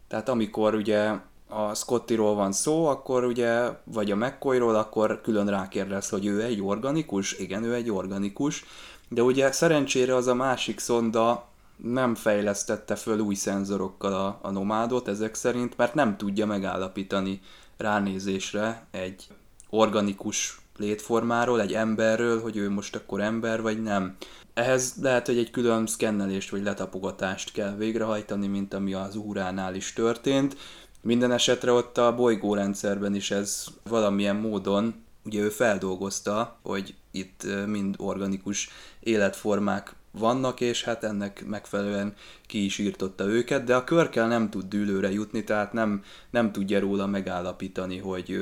[0.08, 1.12] Tehát amikor ugye
[1.48, 6.62] a Scottiról van szó, akkor ugye, vagy a McCoyról, akkor külön rákérdez, hogy ő egy
[6.62, 7.34] organikus?
[7.34, 8.66] Igen, ő egy organikus.
[9.08, 15.08] De ugye szerencsére az a másik szonda nem fejlesztette föl új szenzorokkal a, a nomádot
[15.08, 17.42] ezek szerint, mert nem tudja megállapítani
[17.78, 19.28] ránézésre egy
[19.70, 24.16] organikus létformáról, egy emberről, hogy ő most akkor ember vagy nem.
[24.54, 29.94] Ehhez lehet, hogy egy külön szkennelést vagy letapogatást kell végrehajtani, mint ami az úránál is
[29.94, 30.58] történt.
[31.02, 37.96] Minden esetre ott a bolygórendszerben is ez valamilyen módon, ugye ő feldolgozta, hogy itt mind
[37.98, 42.14] organikus életformák vannak, és hát ennek megfelelően
[42.46, 46.80] ki is írtotta őket, de a körkel nem tud dűlőre jutni, tehát nem, nem tudja
[46.80, 48.40] róla megállapítani, hogy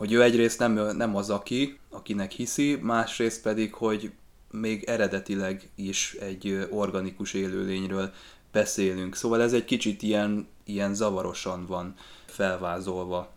[0.00, 4.12] hogy ő egyrészt nem, nem az aki, akinek hiszi, másrészt pedig, hogy
[4.50, 8.10] még eredetileg is egy organikus élőlényről
[8.52, 9.14] beszélünk.
[9.14, 11.94] Szóval ez egy kicsit ilyen, ilyen zavarosan van
[12.26, 13.28] felvázolva.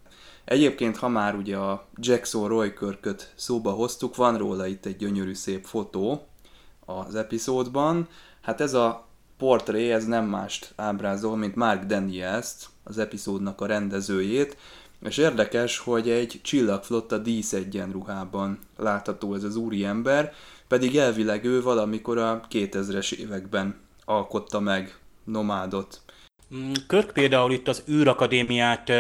[0.46, 5.34] Egyébként, ha már ugye a Jackson Roy Körköt szóba hoztuk, van róla itt egy gyönyörű
[5.34, 6.28] szép fotó
[6.86, 8.08] az epizódban.
[8.42, 9.08] Hát ez a
[9.38, 14.58] portré, ez nem mást ábrázol, mint Mark Daniels-t, az epizódnak a rendezőjét,
[15.04, 20.34] és érdekes, hogy egy csillagflotta dísz egyenruhában látható ez az úri ember.
[20.68, 23.76] pedig elvileg ő valamikor a 2000-es években
[24.06, 26.02] alkotta meg Nomádot.
[26.56, 28.92] Mm, Körk például itt az űrakadémiát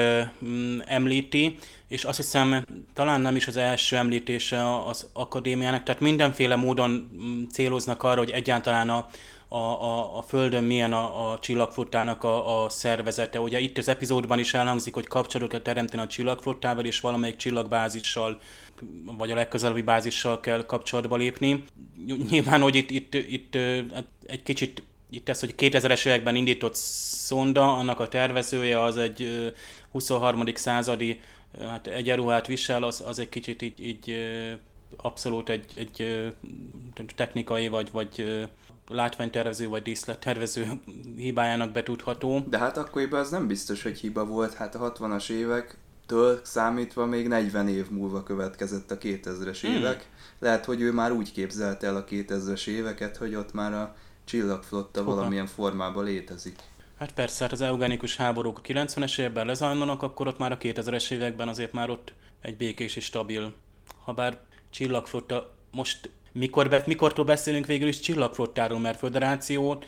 [0.45, 6.56] mm, említi, és azt hiszem talán nem is az első említése az akadémiának, tehát mindenféle
[6.56, 9.08] módon mm, céloznak arra, hogy egyáltalán a,
[9.54, 13.39] a, a, a Földön milyen a, a csillagflottának a, a szervezete.
[13.39, 18.39] Ugye itt az epizódban is elhangzik, hogy kapcsolatot teremteni a csillagflottával, és valamelyik csillagbázissal
[19.18, 21.64] vagy a legközelebbi bázissal kell kapcsolatba lépni.
[22.30, 23.56] Nyilván, hogy itt, itt, itt
[23.93, 29.54] hát egy kicsit itt ez, hogy 2000-es években indított szonda, annak a tervezője az egy
[29.91, 30.43] 23.
[30.54, 31.20] századi
[31.60, 34.16] hát egyenruhát visel, az, az egy kicsit így, így
[34.95, 36.34] abszolút egy, egy
[37.16, 38.45] technikai vagy, vagy
[38.88, 40.67] látványtervező vagy díszlettervező
[41.17, 42.45] hibájának betudható.
[42.49, 47.05] De hát akkoriban az nem biztos, hogy hiba volt, hát a 60-as évek től számítva
[47.05, 49.73] még 40 év múlva következett a 2000-es hmm.
[49.73, 50.09] évek.
[50.39, 55.03] Lehet, hogy ő már úgy képzelte el a 2000-es éveket, hogy ott már a csillagflotta
[55.03, 55.15] Foga.
[55.15, 56.55] valamilyen formában létezik.
[56.97, 61.11] Hát persze, hát az eugenikus háborúk a 90-es években lezajlanak, akkor ott már a 2000-es
[61.11, 63.53] években azért már ott egy békés és stabil.
[64.03, 69.84] Habár csillagflotta, most mikor, mikortól beszélünk végül is csillagflottáról, mert föderáció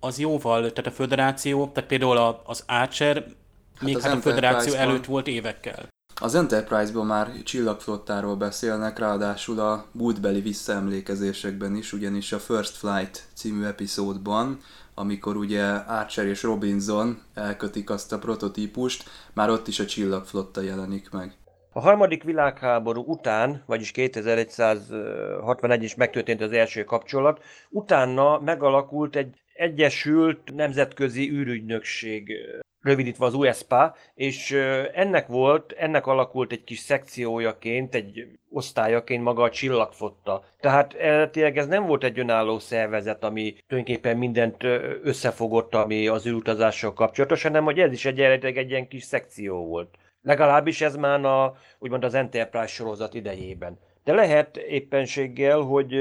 [0.00, 5.04] az jóval, tehát a föderáció, tehát például az Archer, hát még hát a föderáció előtt
[5.04, 5.92] volt évekkel.
[6.20, 13.64] Az Enterprise-ban már csillagflottáról beszélnek, ráadásul a múltbeli visszaemlékezésekben is, ugyanis a First Flight című
[13.64, 14.60] epizódban,
[14.94, 21.10] amikor ugye Archer és Robinson elkötik azt a prototípust, már ott is a csillagflotta jelenik
[21.10, 21.36] meg.
[21.76, 30.54] A harmadik világháború után, vagyis 2161 is megtörtént az első kapcsolat, utána megalakult egy Egyesült
[30.54, 32.32] Nemzetközi űrügynökség
[32.80, 34.50] rövidítve az USPA, és
[34.94, 40.44] ennek volt, ennek alakult egy kis szekciójaként, egy osztályaként maga a csillagfotta.
[40.60, 40.96] Tehát
[41.30, 44.62] tényleg ez nem volt egy önálló szervezet, ami tulajdonképpen mindent
[45.02, 49.66] összefogott, ami az űrutazással kapcsolatos, hanem hogy ez is egy, egy, egy ilyen kis szekció
[49.66, 49.96] volt.
[50.24, 53.78] Legalábbis ez már a, úgymond az Enterprise sorozat idejében.
[54.04, 55.94] De lehet éppenséggel, hogy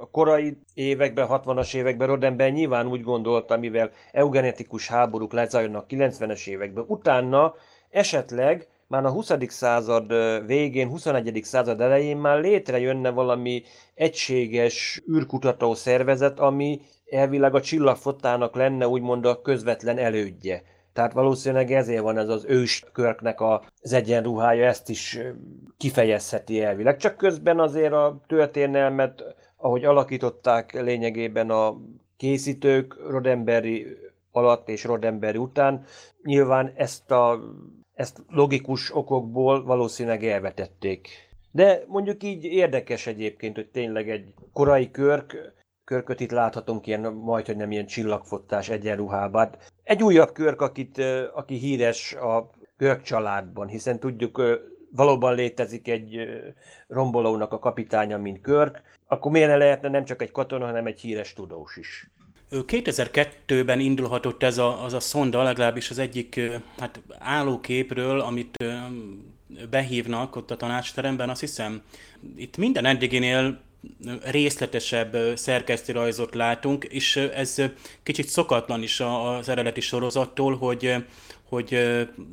[0.00, 6.84] a korai években, 60-as években Rodember nyilván úgy gondolta, mivel eugenetikus háborúk lezajlanak 90-es években,
[6.86, 7.54] utána
[7.90, 9.32] esetleg már a 20.
[9.46, 10.14] század
[10.46, 11.40] végén, 21.
[11.42, 13.62] század elején már létrejönne valami
[13.94, 16.80] egységes űrkutató szervezet, ami
[17.10, 20.62] elvileg a csillagfotának lenne úgymond a közvetlen elődje.
[20.98, 25.18] Tehát valószínűleg ezért van ez az őskörknek az egyenruhája, ezt is
[25.76, 26.96] kifejezheti elvileg.
[26.96, 29.24] Csak közben azért a történelmet,
[29.56, 31.76] ahogy alakították lényegében a
[32.16, 33.86] készítők Rodemberi
[34.30, 35.84] alatt és Rodemberi után,
[36.22, 37.40] nyilván ezt a
[37.94, 41.08] ezt logikus okokból valószínűleg elvetették.
[41.50, 45.56] De mondjuk így érdekes egyébként, hogy tényleg egy korai körk
[45.88, 49.50] körköt itt láthatunk ilyen, majd, hogy nem ilyen csillagfottás egyenruhában.
[49.88, 51.02] Egy újabb körk, akit,
[51.34, 54.42] aki híres a Körk családban, hiszen tudjuk,
[54.90, 56.28] valóban létezik egy
[56.88, 61.00] rombolónak a kapitánya, mint Körk, akkor miért ne lehetne nem csak egy katona, hanem egy
[61.00, 62.10] híres tudós is?
[62.50, 66.40] 2002-ben indulhatott ez a, az a szonda, legalábbis az egyik
[66.78, 68.56] hát, állóképről, amit
[69.70, 71.82] behívnak ott a tanácsteremben, azt hiszem,
[72.36, 73.60] itt minden eddiginél
[74.24, 77.56] részletesebb szerkesztőrajzot látunk, és ez
[78.02, 80.94] kicsit szokatlan is az eredeti sorozattól, hogy
[81.48, 81.78] hogy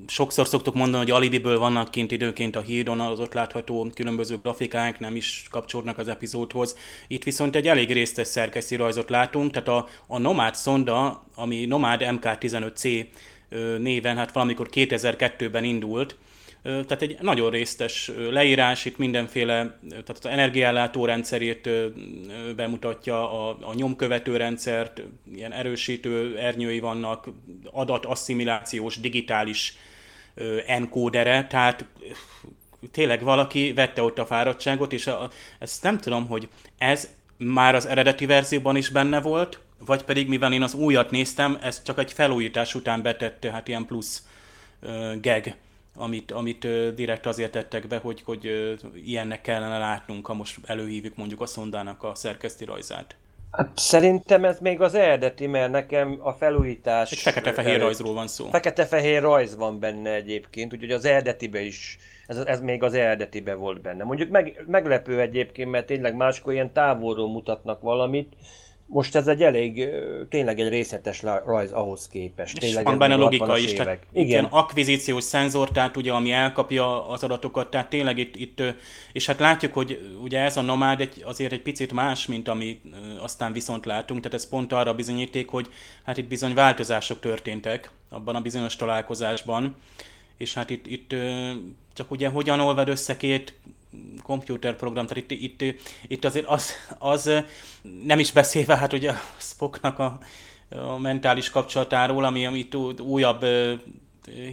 [0.07, 4.99] sokszor szoktuk mondani, hogy alibiből vannak kint időnként a híron, az ott látható különböző grafikák
[4.99, 6.77] nem is kapcsolódnak az epizódhoz.
[7.07, 12.01] Itt viszont egy elég résztes szerkeszti rajzot látunk, tehát a, a Nomad szonda, ami Nomad
[12.03, 13.05] MK15C
[13.77, 16.17] néven, hát valamikor 2002-ben indult,
[16.66, 21.70] tehát egy nagyon résztes leírás, itt mindenféle, tehát az energiállátó rendszerét
[22.55, 25.01] bemutatja, a, a nyomkövető rendszert,
[25.36, 27.30] ilyen erősítő ernyői vannak,
[27.72, 29.78] adatasszimilációs digitális
[30.66, 31.86] enkódere, tehát
[32.91, 37.86] tényleg valaki vette ott a fáradtságot, és a, ezt nem tudom, hogy ez már az
[37.86, 42.13] eredeti verzióban is benne volt, vagy pedig mivel én az újat néztem, ez csak egy
[42.13, 44.24] felújítás után betette, hát ilyen plusz
[44.82, 45.53] uh, gag
[45.95, 48.73] amit, amit direkt azért tettek be, hogy, hogy
[49.05, 53.15] ilyennek kellene látnunk, ha most előhívjuk mondjuk a szondának a szerkeszti rajzát.
[53.51, 57.11] Hát szerintem ez még az eredeti, mert nekem a felújítás...
[57.11, 58.49] Egy fekete-fehér rajzról van szó.
[58.49, 63.81] Fekete-fehér rajz van benne egyébként, úgyhogy az eredetibe is, ez, ez még az eredetibe volt
[63.81, 64.03] benne.
[64.03, 68.33] Mondjuk meg, meglepő egyébként, mert tényleg máskor ilyen távolról mutatnak valamit,
[68.88, 69.89] most ez egy elég,
[70.29, 72.59] tényleg egy részletes rajz ahhoz képest.
[72.59, 73.73] Tényleg van benne logika is.
[73.73, 74.25] Tehát Igen.
[74.25, 78.63] Igen, akvizíciós szenzor, tehát ugye, ami elkapja az adatokat, tehát tényleg itt, itt,
[79.11, 82.81] és hát látjuk, hogy ugye ez a nomád egy, azért egy picit más, mint ami
[83.19, 85.67] aztán viszont látunk, tehát ez pont arra bizonyíték, hogy
[86.03, 89.75] hát itt bizony változások történtek abban a bizonyos találkozásban,
[90.38, 91.15] és hát itt, itt
[91.93, 93.53] csak ugye hogyan olvad össze két
[94.23, 95.75] komputerprogram, tehát itt, itt,
[96.07, 97.31] itt azért az, az
[98.05, 100.19] nem is beszélve, hát ugye a Spocknak a,
[100.69, 103.45] a mentális kapcsolatáról, ami, ami itt újabb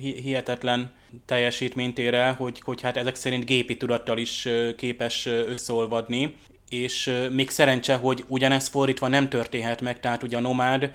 [0.01, 0.93] hihetetlen
[1.26, 6.34] teljesítményt ér el, hogy, hogy hát ezek szerint gépi tudattal is képes összeolvadni,
[6.68, 10.95] és még szerencse, hogy ugyanez fordítva nem történhet meg, tehát ugye a nomád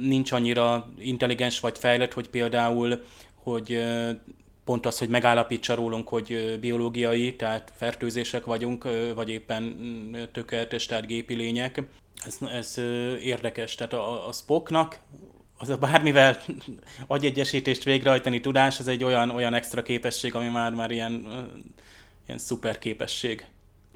[0.00, 3.04] nincs annyira intelligens vagy fejlett, hogy például
[3.34, 3.84] hogy
[4.66, 11.06] pont az, hogy megállapítsa rólunk, hogy biológiai, tehát fertőzések vagyunk, vagy éppen mm, tökéletes, tehát
[11.06, 11.82] gépi lények.
[12.26, 12.78] Ez, ez
[13.22, 13.74] érdekes.
[13.74, 14.98] Tehát a, a Spocknak
[15.58, 16.36] az a bármivel
[17.06, 21.12] agyegyesítést végrehajtani tudás, ez egy olyan, olyan extra képesség, ami már, már ilyen,
[22.26, 23.44] ilyen szuper képesség.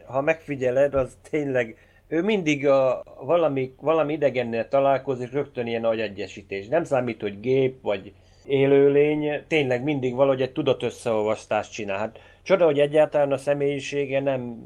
[0.07, 1.77] Ha megfigyeled, az tényleg
[2.09, 6.67] ő mindig a, valami, valami idegennel találkozik, rögtön ilyen agyegyesítés.
[6.67, 8.13] Nem számít, hogy gép, vagy
[8.47, 11.99] élőlény tényleg mindig valahogy egy tudatösszeolvasztást csinál.
[11.99, 14.63] Hát csoda, hogy egyáltalán a személyisége nem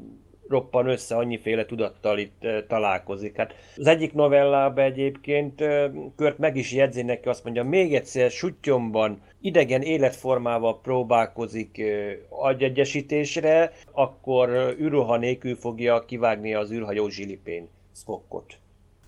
[0.47, 3.35] roppan össze, annyiféle tudattal itt találkozik.
[3.37, 5.63] Hát az egyik novellában egyébként
[6.15, 11.81] Kört meg is jegyzi neki, azt mondja, még egyszer sutyomban idegen életformával próbálkozik
[12.29, 18.57] agyegyesítésre, akkor űrruha nélkül fogja kivágni az űrhajó zsilipén Spockot.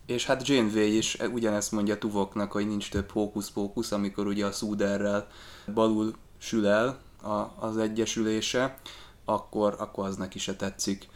[0.07, 5.27] És hát Janeway is ugyanezt mondja Tuvoknak, hogy nincs több hókusz-pókusz, amikor ugye a Szúderrel
[5.73, 8.79] balul sül el a, az egyesülése,
[9.25, 11.07] akkor, akkor az neki se tetszik.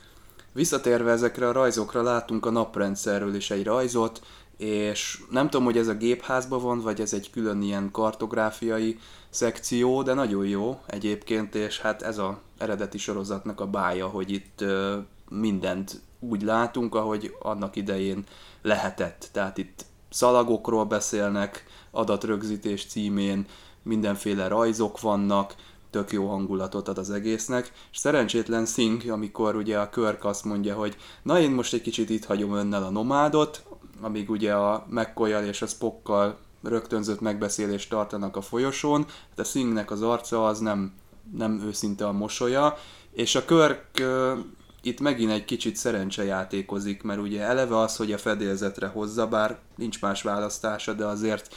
[0.54, 4.22] Visszatérve ezekre a rajzokra látunk a naprendszerről is egy rajzot,
[4.58, 10.04] és nem tudom, hogy ez a gépházban van, vagy ez egy külön ilyen kartográfiai szekció,
[10.04, 14.64] de nagyon jó egyébként, és hát ez a eredeti sorozatnak a bája, hogy itt
[15.30, 18.24] mindent úgy látunk, ahogy annak idején
[18.62, 19.30] lehetett.
[19.32, 23.46] Tehát itt szalagokról beszélnek, adatrögzítés címén,
[23.84, 25.56] mindenféle rajzok vannak,
[25.90, 30.76] tök jó hangulatot ad az egésznek, és szerencsétlen Singh, amikor ugye a Körk azt mondja,
[30.76, 33.64] hogy na én most egy kicsit itt hagyom önnel a nomádot,
[34.02, 39.06] amíg ugye a mccoy és a Spockkal rögtönzött megbeszélést tartanak a folyosón,
[39.36, 40.94] de Singhnek az arca az nem,
[41.38, 42.78] nem őszinte a mosolya,
[43.12, 44.04] és a Körk
[44.82, 50.02] itt megint egy kicsit szerencsejátékozik, mert ugye eleve az, hogy a fedélzetre hozza, bár nincs
[50.02, 51.56] más választása, de azért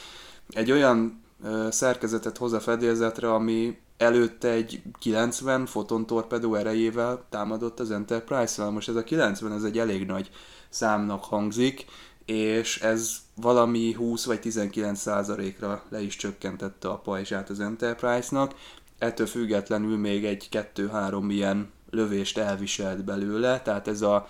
[0.49, 1.23] egy olyan
[1.69, 8.71] szerkezetet hoz a fedélzetre, ami előtte egy 90 fotontorpedó erejével támadott az Enterprise-vel.
[8.71, 10.29] Most ez a 90, ez egy elég nagy
[10.69, 11.85] számnak hangzik,
[12.25, 18.55] és ez valami 20 vagy 19 százalékra le is csökkentette a pajzsát az Enterprise-nak.
[18.97, 24.27] Ettől függetlenül még egy 2-3 ilyen lövést elviselt belőle, tehát ez a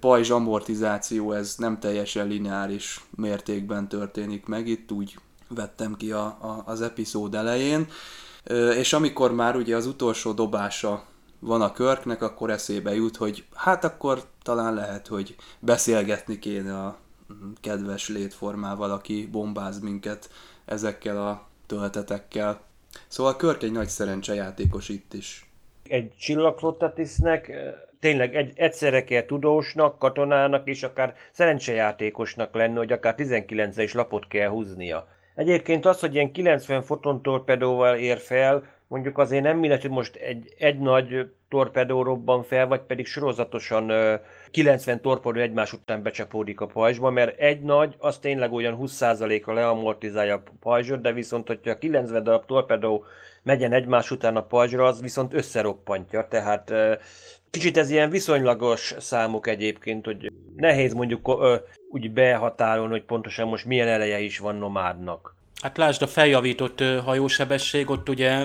[0.00, 6.62] pajzs amortizáció ez nem teljesen lineáris mértékben történik meg, itt úgy vettem ki a, a,
[6.64, 7.86] az epizód elején,
[8.76, 11.04] és amikor már ugye az utolsó dobása
[11.38, 16.98] van a körknek, akkor eszébe jut, hogy hát akkor talán lehet, hogy beszélgetni kéne a
[17.60, 20.30] kedves létformával, aki bombáz minket
[20.64, 22.60] ezekkel a töltetekkel.
[23.08, 25.51] Szóval Körk egy nagy szerencsejátékos itt is
[25.92, 27.52] egy csillagflottatisznek
[28.00, 34.28] tényleg egy, egyszerre kell tudósnak, katonának és akár szerencsejátékosnak lenni, hogy akár 19 is lapot
[34.28, 35.08] kell húznia.
[35.34, 40.16] Egyébként az, hogy ilyen 90 foton torpedóval ér fel, mondjuk azért nem mindegy, hogy most
[40.16, 43.92] egy, egy nagy torpedó robban fel, vagy pedig sorozatosan
[44.50, 50.34] 90 torpedó egymás után becsapódik a pajzsba, mert egy nagy, az tényleg olyan 20%-a leamortizálja
[50.34, 53.04] a pajzsot, de viszont, hogyha 90 darab torpedó
[53.42, 56.72] megyen egymás után a pajzsra, az viszont összeroppantja, tehát
[57.50, 61.38] kicsit ez ilyen viszonylagos számok egyébként, hogy nehéz mondjuk
[61.90, 65.34] úgy behatárolni, hogy pontosan most milyen eleje is van nomádnak.
[65.62, 68.44] Hát lásd a feljavított hajósebesség, ott ugye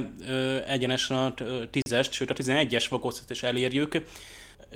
[0.67, 1.33] egyenesen a
[1.73, 4.01] 10-es, sőt a 11-es fokozat is elérjük,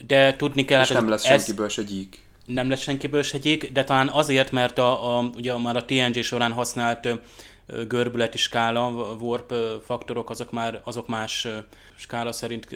[0.07, 0.81] de tudni kell...
[0.81, 1.43] És nem lesz ez...
[1.43, 2.19] senkiből se gyík.
[2.45, 6.23] Nem lesz senkiből se gyík, de talán azért, mert a, a, ugye már a TNG
[6.23, 7.07] során használt
[7.87, 9.53] görbületi skála, warp
[9.85, 11.47] faktorok, azok már azok más
[11.95, 12.67] skála szerint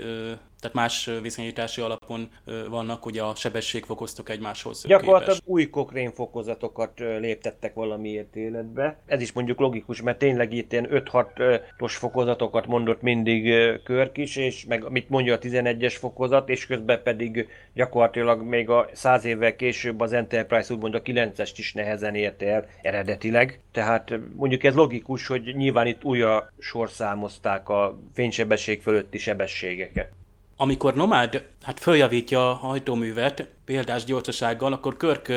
[0.66, 2.30] tehát más viszonyítási alapon
[2.70, 5.50] vannak, ugye a sebességfokoztok egymáshoz Gyakorlatilag képes.
[5.54, 9.00] új Cochrane fokozatokat léptettek valamiért életbe.
[9.06, 13.54] Ez is mondjuk logikus, mert tényleg itt ilyen 5-6-os fokozatokat mondott mindig
[13.84, 18.90] Körk is, és meg mit mondja a 11-es fokozat, és közben pedig gyakorlatilag még a
[18.94, 23.60] 100 évvel később az Enterprise úgymond a 9-est is nehezen érte el eredetileg.
[23.72, 30.12] Tehát mondjuk ez logikus, hogy nyilván itt újra sorszámozták a fénysebesség fölötti sebességeket.
[30.58, 35.28] Amikor Nomád hát följavítja a hajtóművet példás gyorsasággal, akkor Körk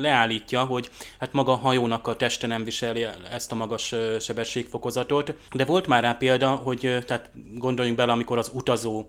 [0.00, 5.64] leállítja, hogy hát maga a hajónak a teste nem viseli ezt a magas sebességfokozatot, de
[5.64, 9.06] volt már rá példa, hogy tehát gondoljunk bele, amikor az utazó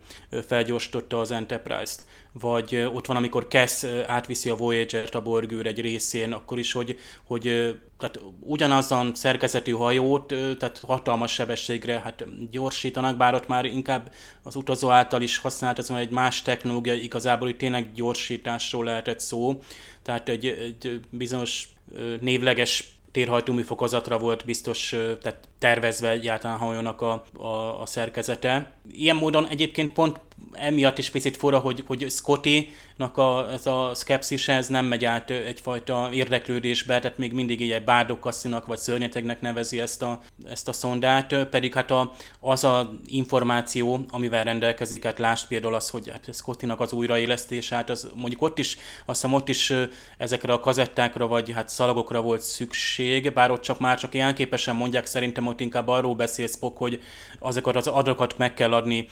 [0.47, 2.01] felgyorsította az Enterprise-t,
[2.39, 6.99] vagy ott van, amikor Kess átviszi a Voyager-t a borgőr egy részén, akkor is, hogy,
[7.23, 14.11] hogy tehát ugyanazon szerkezetű hajót, tehát hatalmas sebességre hát gyorsítanak, bár ott már inkább
[14.43, 17.91] az utazó által is használt, ez egy más technológia, igazából itt tényleg
[18.65, 19.59] gyorsításról lehetett szó,
[20.01, 21.69] tehát egy, egy bizonyos
[22.21, 24.89] névleges térhajtómű fokozatra volt biztos
[25.21, 28.71] tehát tervezve egyáltalán hajónak a, a, a szerkezete.
[28.91, 30.19] Ilyen módon egyébként pont
[30.53, 35.05] emiatt is picit fura, hogy, hogy Scotty nak a, ez a szkepszis ez nem megy
[35.05, 40.19] át egyfajta érdeklődésbe, tehát még mindig egy bárdokasszinak vagy szörnyetegnek nevezi ezt a,
[40.49, 45.89] ezt a szondát, pedig hát a, az a információ, amivel rendelkezik, hát lásd például az,
[45.89, 49.73] hogy hát Scottinak az újraélesztés, hát az mondjuk ott is, azt hiszem ott is
[50.17, 55.05] ezekre a kazettákra vagy hát szalagokra volt szükség, bár ott csak már csak jelképesen mondják,
[55.05, 57.01] szerintem ott inkább arról beszél Spock, hogy
[57.39, 59.07] azokat az adatokat meg kell adni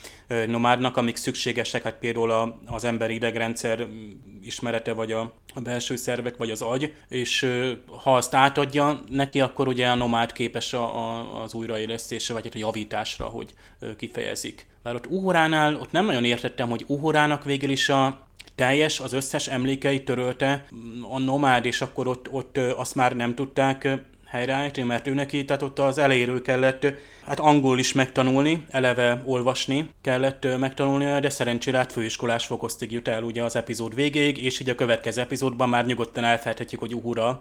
[0.47, 4.01] nomádnak, amik szükségesek, hát például az emberi idegrendszer rendszer
[4.43, 7.47] ismerete, vagy a, a belső szervek, vagy az agy, és
[8.03, 12.55] ha azt átadja neki, akkor ugye a nomád képes a, a, az újraélesztésre, vagy hát
[12.55, 13.53] a javításra, hogy
[13.97, 14.65] kifejezik.
[14.83, 19.47] Bár ott Uhoránál, ott nem nagyon értettem, hogy Uhorának végül is a teljes, az összes
[19.47, 20.65] emlékeit törölte
[21.09, 23.87] a nomád, és akkor ott, ott azt már nem tudták
[24.33, 26.85] helyreállítani, mert ő neki, tehát ott az elejéről kellett
[27.25, 33.23] hát angol is megtanulni, eleve olvasni kellett megtanulnia, de szerencsére hát főiskolás fokoztig jut el
[33.23, 37.39] ugye az epizód végéig, és így a következő epizódban már nyugodtan elfelejthetjük, hogy Uhura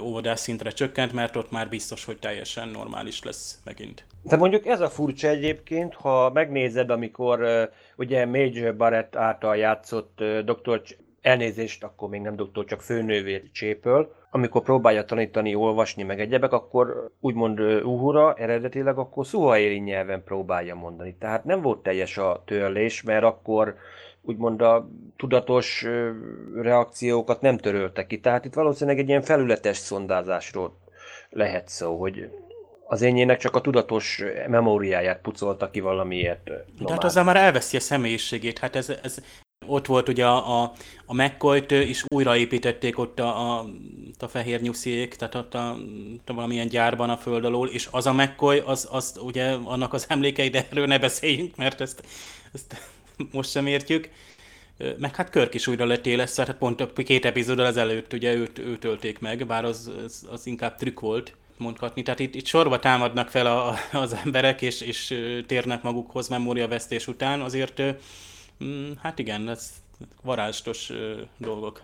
[0.00, 4.04] óvodás szintre csökkent, mert ott már biztos, hogy teljesen normális lesz megint.
[4.22, 10.82] De mondjuk ez a furcsa egyébként, ha megnézed, amikor ugye Major Barrett által játszott Dr.
[11.20, 17.10] elnézést, akkor még nem doktor, csak főnővét csépöl, amikor próbálja tanítani, olvasni meg egyebek, akkor
[17.20, 21.16] úgymond Uhura eredetileg akkor szuhaéli nyelven próbálja mondani.
[21.18, 23.76] Tehát nem volt teljes a törlés, mert akkor
[24.22, 25.86] úgymond a tudatos
[26.54, 28.20] reakciókat nem töröltek ki.
[28.20, 30.76] Tehát itt valószínűleg egy ilyen felületes szondázásról
[31.30, 32.30] lehet szó, hogy
[32.88, 36.44] az ényének csak a tudatos memóriáját pucolta ki valamiért.
[36.78, 38.58] De hát azzal már elveszi a személyiségét.
[38.58, 39.18] Hát ez, ez
[39.66, 40.72] ott volt ugye a, a,
[41.06, 43.66] a McCoy-t is újraépítették ott a, a,
[44.18, 45.76] a fehér nyusziék, tehát ott a,
[46.26, 50.04] a valamilyen gyárban a föld alól, és az a McCoy, az, az ugye annak az
[50.08, 52.02] emlékei, de erről ne beszéljünk, mert ezt,
[52.52, 52.80] ezt
[53.30, 54.10] most sem értjük.
[54.98, 58.84] Meg hát Körk is újra lett élesztve, hát pont két epizóddal ezelőtt ugye őt, őt
[58.84, 62.02] ölték meg, bár az, az, az inkább trükk volt mondhatni.
[62.02, 67.40] Tehát itt, itt sorba támadnak fel a, az emberek, és, és térnek magukhoz memóriavesztés után,
[67.40, 67.82] azért
[69.02, 69.70] hát igen, ez
[70.22, 70.92] varázstos
[71.38, 71.82] dolgok.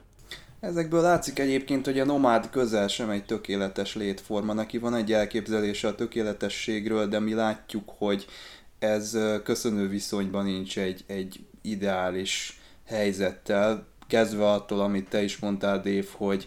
[0.60, 4.52] Ezekből látszik egyébként, hogy a nomád közel sem egy tökéletes létforma.
[4.52, 8.26] Neki van egy elképzelése a tökéletességről, de mi látjuk, hogy
[8.78, 16.06] ez köszönő viszonyban nincs egy, egy ideális helyzettel, kezdve attól, amit te is mondtál, Dave,
[16.16, 16.46] hogy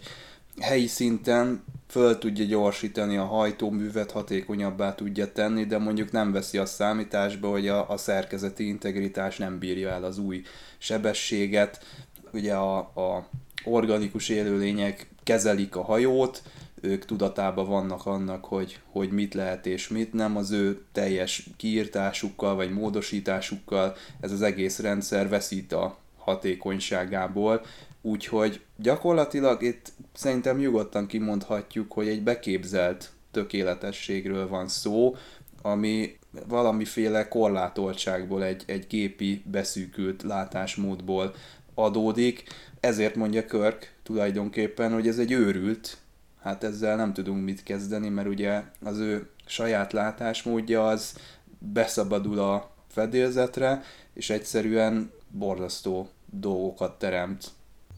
[0.59, 6.65] helyi szinten föl tudja gyorsítani a hajtóművet, hatékonyabbá tudja tenni, de mondjuk nem veszi a
[6.65, 10.41] számításba, hogy a, a szerkezeti integritás nem bírja el az új
[10.77, 11.85] sebességet.
[12.33, 13.29] Ugye a, a
[13.63, 16.41] organikus élőlények kezelik a hajót,
[16.81, 22.55] ők tudatában vannak annak, hogy, hogy mit lehet és mit nem, az ő teljes kiírtásukkal
[22.55, 27.61] vagy módosításukkal ez az egész rendszer veszít a hatékonyságából,
[28.05, 35.15] Úgyhogy gyakorlatilag itt szerintem nyugodtan kimondhatjuk, hogy egy beképzelt tökéletességről van szó,
[35.61, 41.33] ami valamiféle korlátoltságból, egy, egy gépi beszűkült látásmódból
[41.73, 42.43] adódik.
[42.79, 45.97] Ezért mondja Körk tulajdonképpen, hogy ez egy őrült,
[46.41, 51.17] hát ezzel nem tudunk mit kezdeni, mert ugye az ő saját látásmódja az
[51.59, 53.83] beszabadul a fedélzetre,
[54.13, 57.53] és egyszerűen borzasztó dolgokat teremt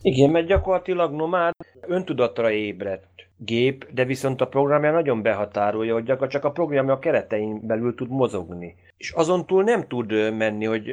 [0.07, 6.43] igen, mert gyakorlatilag nomád öntudatra ébredt gép, de viszont a programja nagyon behatárolja, hogy gyakorlatilag
[6.43, 8.75] csak a programja a keretein belül tud mozogni.
[8.97, 10.89] És azon túl nem tud menni, hogy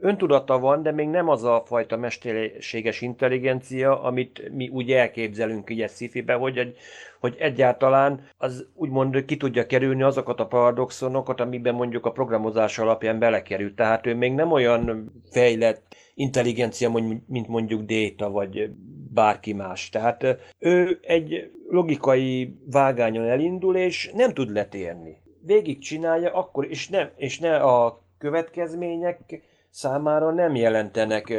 [0.00, 5.88] öntudata van, de még nem az a fajta mesterséges intelligencia, amit mi úgy elképzelünk így
[5.88, 6.76] sci hogy, egy,
[7.20, 13.18] hogy egyáltalán az úgymond ki tudja kerülni azokat a paradoxonokat, amiben mondjuk a programozás alapján
[13.18, 13.74] belekerül.
[13.74, 16.90] Tehát ő még nem olyan fejlett intelligencia,
[17.26, 18.70] mint mondjuk Déta, vagy
[19.12, 19.88] bárki más.
[19.88, 20.24] Tehát
[20.58, 25.22] ő egy logikai vágányon elindul, és nem tud letérni.
[25.40, 31.32] Végig csinálja, akkor, és, nem, és ne a következmények számára nem jelentenek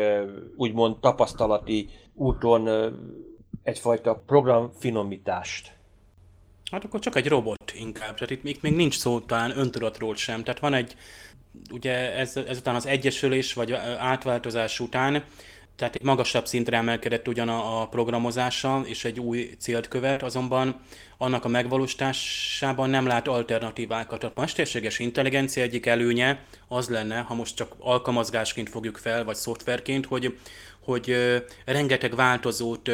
[0.55, 2.69] úgymond tapasztalati úton
[3.63, 5.75] egyfajta programfinomítást.
[6.71, 10.43] Hát akkor csak egy robot inkább, tehát itt még, még nincs szó talán öntudatról sem.
[10.43, 10.95] Tehát van egy,
[11.71, 15.23] ugye ez, ezután az egyesülés vagy átváltozás után
[15.77, 20.79] tehát egy magasabb szintre emelkedett ugyan a, a programozása, és egy új célt követ, azonban
[21.17, 24.23] annak a megvalósításában nem lát alternatívákat.
[24.23, 30.05] A mesterséges intelligencia egyik előnye az lenne, ha most csak alkalmazgásként fogjuk fel, vagy szoftverként,
[30.05, 30.37] hogy,
[30.87, 31.15] hogy
[31.65, 32.89] rengeteg változót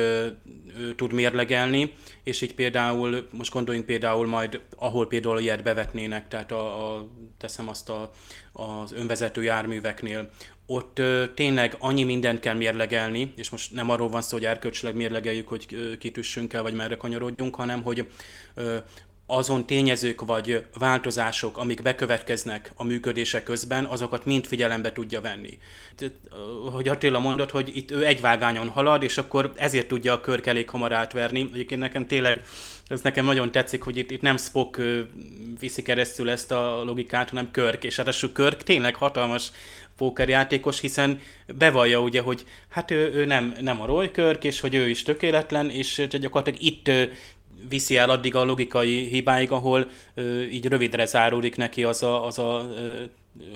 [0.96, 6.96] tud mérlegelni, és így például, most gondoljunk például majd, ahol például ilyet bevetnének, tehát a,
[6.96, 8.12] a, teszem azt a,
[8.52, 10.30] az önvezető járműveknél,
[10.66, 14.96] ott ö, tényleg annyi mindent kell mérlegelni, és most nem arról van szó, hogy erkölcsileg
[14.96, 18.08] mérlegeljük, hogy kitüssünk el, vagy merre kanyarodjunk, hanem hogy
[18.54, 18.78] ö,
[19.38, 25.58] azon tényezők vagy változások, amik bekövetkeznek a működése közben, azokat mind figyelembe tudja venni.
[26.72, 30.46] Hogy Attila mondott, hogy itt ő egy vágányon halad, és akkor ezért tudja a körk
[30.46, 31.50] elég hamar átverni.
[31.54, 32.42] Egyébként nekem tényleg,
[32.88, 34.82] ez nekem nagyon tetszik, hogy itt, itt nem Spock
[35.60, 39.52] viszi keresztül ezt a logikát, hanem Körk, és ráadásul Körk tényleg hatalmas
[39.98, 41.22] pókerjátékos, hiszen
[41.58, 44.12] bevallja ugye, hogy hát ő, ő nem, nem a Roy
[44.42, 46.92] és hogy ő is tökéletlen, és gyakorlatilag itt
[47.70, 49.89] viszi el addig a logikai hibáig, ahol
[50.51, 52.70] így rövidre záródik neki az a, az a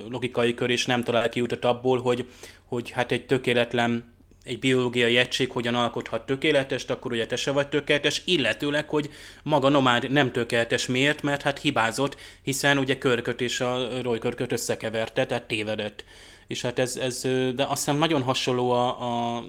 [0.09, 2.27] logikai kör, és nem talál kiutat abból, hogy,
[2.65, 4.15] hogy hát egy tökéletlen
[4.47, 9.09] egy biológiai egység hogyan alkothat tökéletest, akkor ugye te se vagy tökéletes, illetőleg, hogy
[9.43, 15.25] maga nomád nem tökéletes miért, mert hát hibázott, hiszen ugye körköt és a rojkörköt összekeverte,
[15.25, 16.03] tehát tévedett.
[16.47, 17.21] És hát ez, ez
[17.55, 19.43] de azt hiszem nagyon hasonló a, a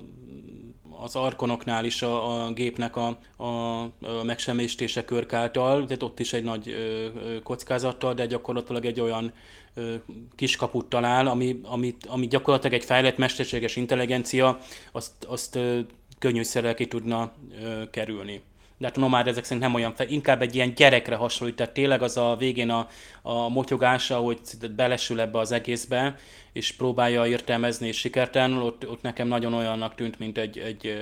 [1.00, 3.46] az arkonoknál is a, a gépnek a, a,
[3.82, 3.88] a
[4.22, 7.06] megsemmisítése körk által, tehát ott is egy nagy ö,
[7.42, 9.32] kockázattal, de gyakorlatilag egy olyan
[9.74, 9.94] ö,
[10.36, 14.58] kiskaput talál, ami, amit, ami gyakorlatilag egy fejlett mesterséges intelligencia
[14.92, 15.80] azt, azt ö,
[16.18, 17.32] könnyűszerrel ki tudna
[17.62, 18.42] ö, kerülni
[18.78, 21.72] de hát a nomád ezek szerint nem olyan, fel, inkább egy ilyen gyerekre hasonlít, tehát
[21.72, 22.88] tényleg az a végén a,
[23.22, 24.40] a motyogása, hogy
[24.76, 26.16] belesül ebbe az egészbe,
[26.52, 30.98] és próbálja értelmezni, és sikertelenül, ott, ott nekem nagyon olyannak tűnt, mint egy, egy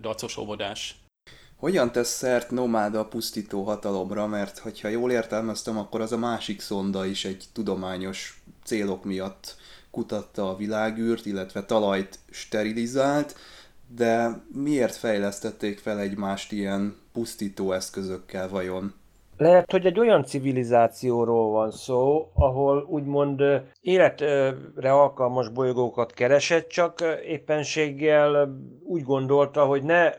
[0.00, 0.96] dacos óvodás.
[1.56, 6.60] Hogyan tesz szert nomáda a pusztító hatalomra, mert hogyha jól értelmeztem, akkor az a másik
[6.60, 9.56] szonda is egy tudományos célok miatt
[9.90, 13.36] kutatta a világűrt, illetve talajt sterilizált,
[13.88, 18.94] de miért fejlesztették fel egymást ilyen pusztító eszközökkel vajon?
[19.38, 23.42] Lehet, hogy egy olyan civilizációról van szó, ahol úgymond
[23.80, 30.10] életre alkalmas bolygókat keresett, csak éppenséggel úgy gondolta, hogy ne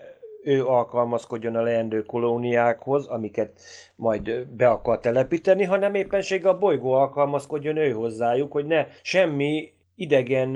[0.44, 3.60] ő alkalmazkodjon a leendő kolóniákhoz, amiket
[3.96, 10.56] majd be akar telepíteni, hanem éppenséggel a bolygó alkalmazkodjon ő hozzájuk, hogy ne semmi idegen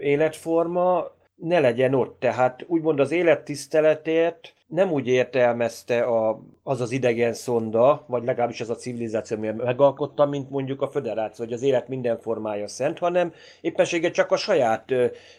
[0.00, 2.20] életforma ne legyen ott.
[2.20, 8.70] Tehát úgymond az élettiszteletért nem úgy értelmezte a, az az idegen szonda, vagy legalábbis az
[8.70, 13.32] a civilizáció, ami megalkotta, mint mondjuk a föderáció, vagy az élet minden formája szent, hanem
[13.60, 14.84] éppenséggel csak a saját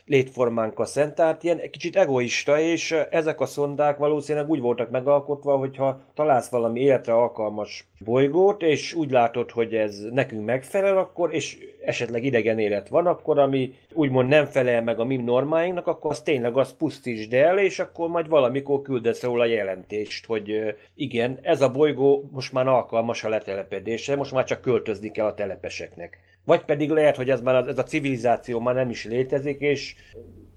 [0.06, 5.58] létformánk a szent, tehát ilyen kicsit egoista, és ezek a szondák valószínűleg úgy voltak megalkotva,
[5.58, 11.58] hogyha találsz valami életre alkalmas bolygót, és úgy látod, hogy ez nekünk megfelel, akkor, és
[11.86, 16.22] esetleg idegen élet van, akkor ami úgymond nem felel meg a mi normáinknak, akkor az
[16.22, 21.72] tényleg azt pusztítsd el, és akkor majd valamikor küldesz róla jelentést, hogy igen, ez a
[21.72, 26.20] bolygó most már alkalmas a letelepedésre, most már csak költözni kell a telepeseknek.
[26.46, 29.96] Vagy pedig lehet, hogy ez, már, ez a civilizáció már nem is létezik, és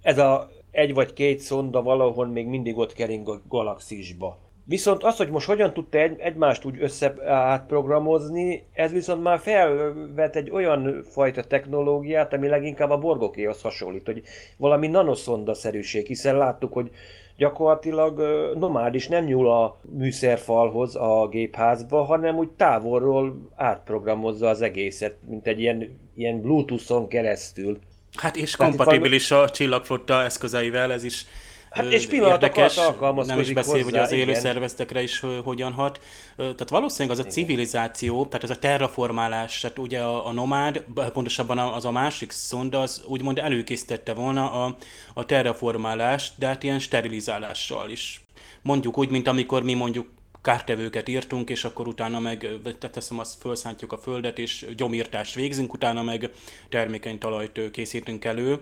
[0.02, 4.38] ez a egy vagy két szonda valahol még mindig ott kering a galaxisba.
[4.64, 10.36] Viszont az, hogy most hogyan tudta egy, egymást úgy össze átprogramozni, ez viszont már felvet
[10.36, 14.22] egy olyan fajta technológiát, ami leginkább a borgokéhoz hasonlít, hogy
[14.56, 16.90] valami nanoszonda-szerűség, hiszen láttuk, hogy
[17.38, 18.20] gyakorlatilag
[18.58, 25.46] nomád is nem nyúl a műszerfalhoz a gépházba, hanem úgy távolról átprogramozza az egészet, mint
[25.46, 27.78] egy ilyen, ilyen Bluetooth-on keresztül.
[28.16, 29.48] Hát és Tehát kompatibilis valami...
[29.48, 31.26] a csillagflotta eszközeivel, ez is
[31.70, 32.80] Hát és érdekes,
[33.26, 36.00] nem is beszél, hogy az élő szerveztekre is hogyan hat.
[36.36, 41.58] Tehát valószínűleg az a civilizáció, tehát ez a terraformálás, tehát ugye a, a nomád, pontosabban
[41.58, 44.76] az a másik szonda, az úgymond előkészítette volna a,
[45.14, 48.24] a terraformálást, de hát ilyen sterilizálással is.
[48.62, 50.08] Mondjuk úgy, mint amikor mi mondjuk
[50.42, 52.48] kártevőket írtunk, és akkor utána meg,
[52.92, 56.30] teszem azt, felszántjuk a földet, és gyomírtást végzünk, utána meg
[56.68, 58.58] termékeny talajt készítünk elő,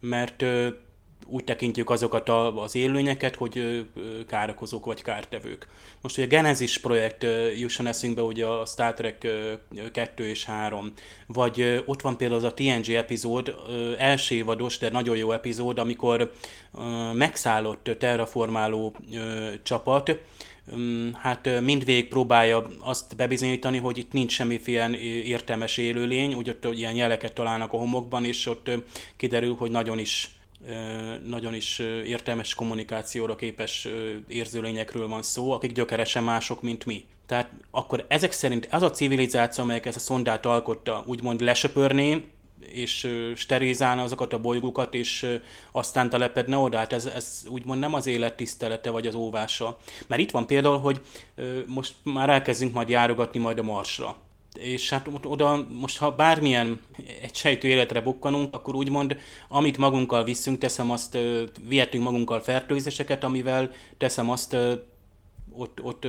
[0.00, 0.44] mert
[1.30, 3.86] úgy tekintjük azokat az élőnyeket, hogy
[4.26, 5.68] károkozók vagy kártevők.
[6.00, 7.26] Most ugye a Genesis projekt
[7.58, 9.26] jusson eszünkbe, ugye a Star Trek
[9.92, 10.92] 2 és 3,
[11.26, 13.54] vagy ott van például az a TNG epizód,
[13.98, 16.32] első évados, de nagyon jó epizód, amikor
[17.12, 18.96] megszállott terraformáló
[19.62, 20.18] csapat,
[21.14, 24.90] hát mindvégig próbálja azt bebizonyítani, hogy itt nincs semmiféle
[25.24, 28.70] értelmes élőlény, úgy ott ilyen jeleket találnak a homokban, és ott
[29.16, 30.37] kiderül, hogy nagyon is
[31.26, 33.88] nagyon is értelmes kommunikációra képes
[34.28, 37.04] érzőlényekről van szó, akik gyökeresen mások, mint mi.
[37.26, 42.24] Tehát akkor ezek szerint az a civilizáció, amelyek ezt a szondát alkotta, úgymond lesöpörné,
[42.60, 45.26] és sterilizálna azokat a bolygókat, és
[45.72, 46.76] aztán telepedne oda.
[46.76, 49.78] Hát ez, ez úgymond nem az élet tisztelete, vagy az óvása.
[50.06, 51.00] Mert itt van például, hogy
[51.66, 54.16] most már elkezdünk majd járogatni majd a Marsra
[54.58, 56.80] és hát oda most ha bármilyen
[57.22, 59.16] egy sejtő életre bukkanunk, akkor úgymond
[59.48, 61.18] amit magunkkal viszünk, teszem azt,
[61.68, 64.56] vihetünk magunkkal fertőzéseket, amivel teszem azt,
[65.52, 66.06] ott, ott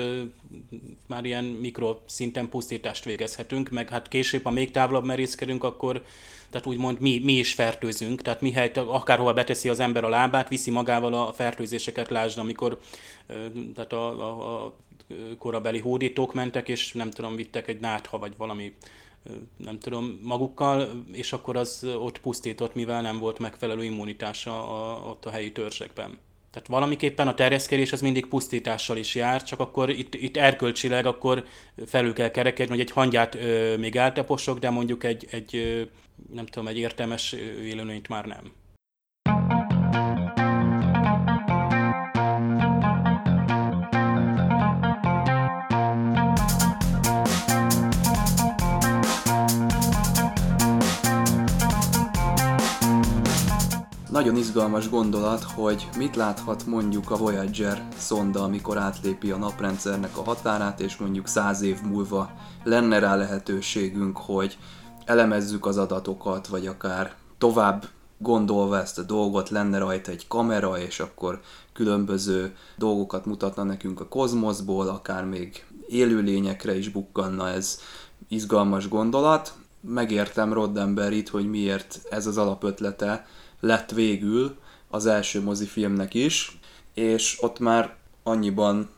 [1.08, 6.04] már ilyen mikroszinten pusztítást végezhetünk, meg hát később, ha még távolabb merészkedünk, akkor
[6.50, 10.72] tehát úgymond mi, mi is fertőzünk, tehát mihelyt akárhova beteszi az ember a lábát, viszi
[10.72, 12.80] magával a fertőzéseket, lásd, amikor
[13.76, 14.74] tehát a, a, a
[15.38, 18.74] korabeli hódítók mentek, és nem tudom, vittek egy nátha, vagy valami
[19.58, 25.26] nem tudom, magukkal, és akkor az ott pusztított, mivel nem volt megfelelő immunitása a, ott
[25.26, 26.18] a helyi törzsekben.
[26.52, 31.46] Tehát valamiképpen a terjeszkedés az mindig pusztítással is jár, csak akkor itt, itt erkölcsileg akkor
[31.86, 35.82] felül kell kerekedni, hogy egy hangyát ö, még eltaposok, de mondjuk egy, egy ö,
[36.34, 37.32] nem tudom, egy értelmes
[37.64, 38.52] élőlényt már nem.
[54.20, 60.24] Nagyon izgalmas gondolat, hogy mit láthat mondjuk a Voyager szonda, amikor átlépi a naprendszernek a
[60.24, 62.32] határát, és mondjuk száz év múlva
[62.64, 64.58] lenne rá lehetőségünk, hogy
[65.06, 67.86] elemezzük az adatokat, vagy akár tovább
[68.18, 71.40] gondolva ezt a dolgot, lenne rajta egy kamera, és akkor
[71.74, 77.80] különböző dolgokat mutatna nekünk a kozmoszból, akár még élőlényekre is bukkanna ez
[78.28, 79.54] izgalmas gondolat.
[79.82, 83.26] Megértem Roddenberryt, hogy miért ez az alapötlete
[83.60, 84.56] lett végül
[84.88, 86.60] az első mozifilmnek is,
[86.94, 88.90] és ott már annyiban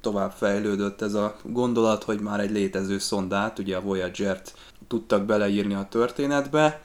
[0.00, 4.54] tovább fejlődött ez a gondolat, hogy már egy létező szondát, ugye a Voyager-t
[4.88, 6.80] tudtak beleírni a történetbe.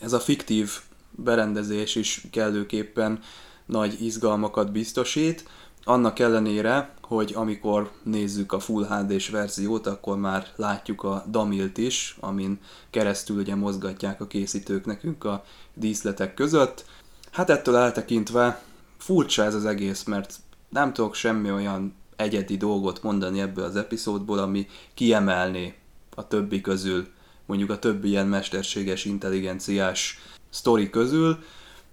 [0.00, 0.70] Ez a fiktív
[1.10, 3.20] berendezés is kellőképpen
[3.66, 5.48] nagy izgalmakat biztosít,
[5.88, 12.16] annak ellenére, hogy amikor nézzük a Full HD-s verziót, akkor már látjuk a Damilt is,
[12.20, 12.58] amin
[12.90, 16.84] keresztül ugye mozgatják a készítők nekünk a díszletek között.
[17.32, 18.62] Hát ettől eltekintve
[18.96, 20.34] furcsa ez az egész, mert
[20.68, 25.74] nem tudok semmi olyan egyedi dolgot mondani ebből az epizódból, ami kiemelné
[26.14, 27.06] a többi közül,
[27.46, 30.18] mondjuk a többi ilyen mesterséges intelligenciás
[30.50, 31.38] sztori közül,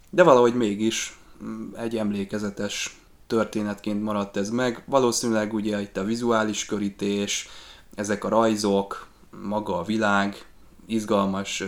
[0.09, 4.83] de valahogy mégis mm, egy emlékezetes történetként maradt ez meg.
[4.85, 7.49] Valószínűleg ugye itt a vizuális körítés,
[7.95, 9.07] ezek a rajzok,
[9.41, 10.45] maga a világ,
[10.85, 11.63] izgalmas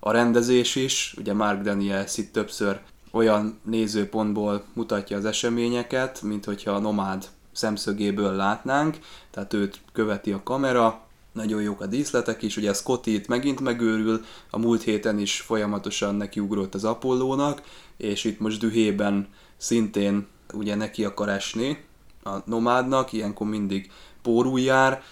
[0.00, 1.14] a rendezés is.
[1.18, 2.80] Ugye Mark Daniels itt többször
[3.10, 8.98] olyan nézőpontból mutatja az eseményeket, mint hogyha a nomád szemszögéből látnánk,
[9.30, 14.24] tehát őt követi a kamera, nagyon jók a díszletek is, ugye Scotty itt megint megőrül,
[14.50, 17.62] a múlt héten is folyamatosan nekiugrott az Apollónak,
[17.96, 21.84] és itt most dühében szintén ugye neki akar esni
[22.24, 23.90] a nomádnak, ilyenkor mindig
[24.22, 25.02] pórul jár,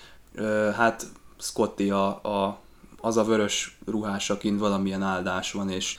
[0.77, 1.07] hát
[1.39, 2.61] Scotty a, a,
[3.01, 5.99] az a vörös ruhás, akin valamilyen áldás van, és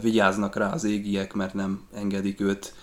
[0.00, 2.74] vigyáznak rá az égiek, mert nem engedik őt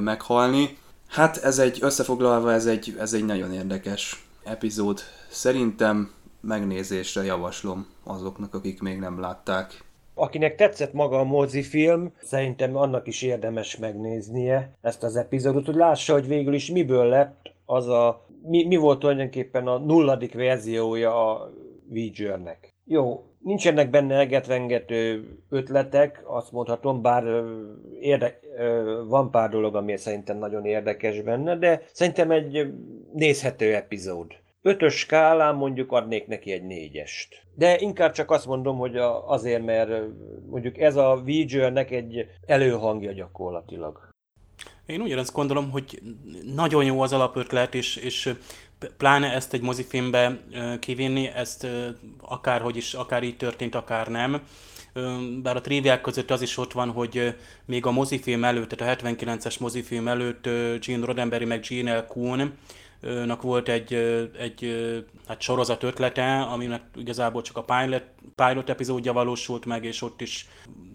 [0.00, 0.78] meghalni.
[1.08, 5.00] Hát ez egy, összefoglalva ez egy, ez egy nagyon érdekes epizód.
[5.28, 6.10] Szerintem
[6.40, 9.84] megnézésre javaslom azoknak, akik még nem látták.
[10.14, 16.12] Akinek tetszett maga a mozifilm, szerintem annak is érdemes megnéznie ezt az epizódot, hogy lássa,
[16.12, 21.50] hogy végül is miből lett az a, mi, mi volt tulajdonképpen a nulladik verziója a
[21.88, 22.72] Voyager-nek.
[22.84, 27.24] Jó, nincsenek benne egetrengető ötletek, azt mondhatom, bár
[28.00, 28.40] érde,
[29.08, 32.72] van pár dolog, ami szerintem nagyon érdekes benne, de szerintem egy
[33.12, 34.26] nézhető epizód.
[34.62, 37.42] Ötös skálán mondjuk adnék neki egy négyest.
[37.54, 38.96] De inkább csak azt mondom, hogy
[39.26, 39.90] azért, mert
[40.50, 44.10] mondjuk ez a visualnek egy előhangja gyakorlatilag.
[44.86, 46.02] Én ugyanazt gondolom, hogy
[46.54, 48.34] nagyon jó az alapötlet, és, és
[48.96, 50.38] pláne ezt egy mozifilmbe
[50.80, 51.66] kivinni, ezt
[52.20, 54.42] akárhogy is, akár így történt, akár nem.
[55.42, 57.34] Bár a triviák között az is ott van, hogy
[57.64, 60.42] még a mozifilm előtt, tehát a 79-es mozifilm előtt
[60.86, 62.06] Gene Roddenberry meg Gene L.
[62.06, 62.42] Kuhn
[63.02, 63.94] nak volt egy,
[64.38, 64.74] egy
[65.26, 70.48] hát sorozat ötlete, aminek igazából csak a pilot, pilot epizódja valósult meg, és ott is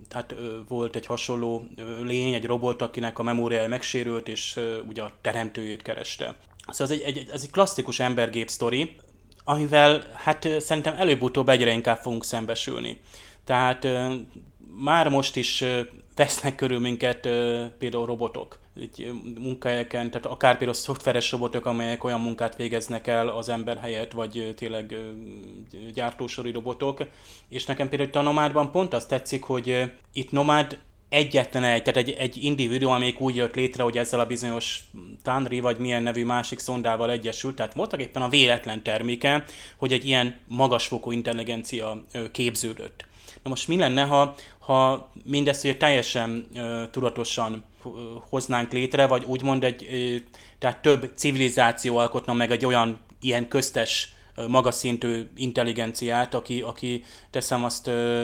[0.10, 0.36] hát
[0.68, 1.68] volt egy hasonló
[2.04, 6.36] lény, egy robot, akinek a memóriája megsérült, és ugye a teremtőjét kereste.
[6.68, 8.96] Szóval ez egy, egy, ez egy klasszikus embergép sztori,
[9.44, 13.02] amivel hát szerintem előbb-utóbb egyre inkább fogunk szembesülni.
[13.44, 13.88] Tehát
[14.78, 15.64] már most is
[16.16, 17.20] vesznek körül minket
[17.78, 23.50] például robotok így munkahelyeken, tehát akár például szoftveres robotok, amelyek olyan munkát végeznek el az
[23.50, 24.96] ember helyett, vagy tényleg
[25.94, 27.04] gyártósori robotok.
[27.50, 30.78] És nekem például a Nomádban pont azt tetszik, hogy itt Nomád
[31.10, 34.84] egyetlen egy, tehát egy, egy individuum, amelyik úgy jött létre, hogy ezzel a bizonyos
[35.24, 39.44] Tanri vagy milyen nevű másik szondával egyesült, tehát voltak éppen a véletlen terméke,
[39.78, 43.07] hogy egy ilyen magasfokú intelligencia képződött.
[43.48, 47.64] Na most mi lenne, ha, ha mindezt ugye teljesen uh, tudatosan
[48.30, 54.14] hoznánk létre, vagy úgymond egy, uh, tehát több civilizáció alkotna meg egy olyan ilyen köztes
[54.48, 58.24] magas szintű intelligenciát, aki, aki teszem azt uh,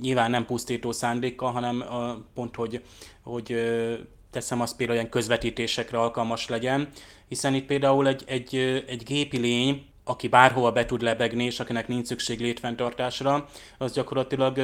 [0.00, 2.82] nyilván nem pusztító szándékkal, hanem uh, pont, hogy,
[3.22, 3.94] hogy uh,
[4.30, 6.88] teszem azt például ilyen közvetítésekre alkalmas legyen,
[7.28, 8.56] hiszen itt például egy, egy,
[8.86, 13.48] egy gépi lény, aki bárhova be tud lebegni, és akinek nincs szükség létfenntartásra,
[13.78, 14.60] az gyakorlatilag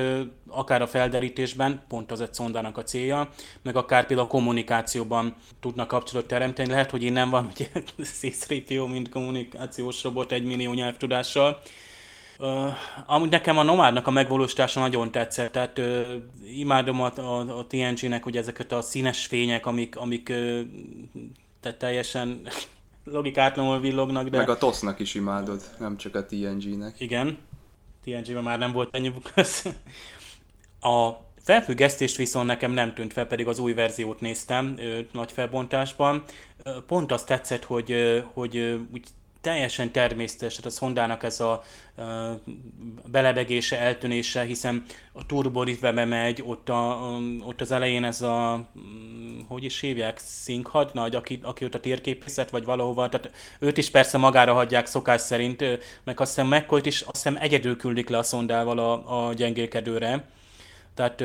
[0.48, 3.28] akár a felderítésben, pont az egy szondának a célja,
[3.62, 6.70] meg akár például a kommunikációban tudnak kapcsolatot teremteni.
[6.70, 7.66] Lehet, hogy innen van ugye
[8.02, 11.60] C-3PO, mint kommunikációs robot egy millió nyelvtudással,
[12.42, 12.72] Uh,
[13.06, 16.06] amúgy nekem a Nomádnak a megvalósítása nagyon tetszett, tehát uh,
[16.56, 20.60] imádom a, a, a TNG-nek ugye ezeket a színes fények, amik, amik uh,
[21.60, 22.40] tehát teljesen
[23.12, 24.36] logikátlanul villognak, de...
[24.36, 27.00] Meg a TOS-nak is imádod, nem csak a TNG-nek.
[27.00, 27.38] Igen,
[28.04, 29.64] TNG-ben már nem volt ennyi köz.
[30.80, 31.10] A
[31.42, 34.78] felfüggesztést viszont nekem nem tűnt fel, pedig az új verziót néztem
[35.12, 36.24] nagy felbontásban.
[36.86, 39.06] Pont azt tetszett, hogy, hogy úgy
[39.40, 41.62] teljesen természetes, tehát a Hondának ez a
[43.04, 47.10] belebegése, eltűnése, hiszen a turboritbe megy, ott, a,
[47.44, 52.50] ott az elején ez a, um, hogy is hívják, szinkhadnagy, aki, aki ott a térképészet,
[52.50, 55.64] vagy valahova, tehát őt is persze magára hagyják szokás szerint,
[56.04, 60.24] meg azt hiszem McCoy-t is azt hiszem egyedül küldik le a szondával a, a gyengélkedőre,
[60.94, 61.24] tehát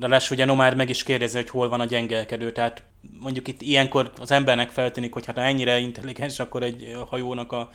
[0.00, 2.82] ráadásul ugye Nomár meg is kérdezi, hogy hol van a gyengelkedő, tehát
[3.20, 7.70] mondjuk itt ilyenkor az embernek feltűnik, hogy hát ha ennyire intelligens, akkor egy hajónak a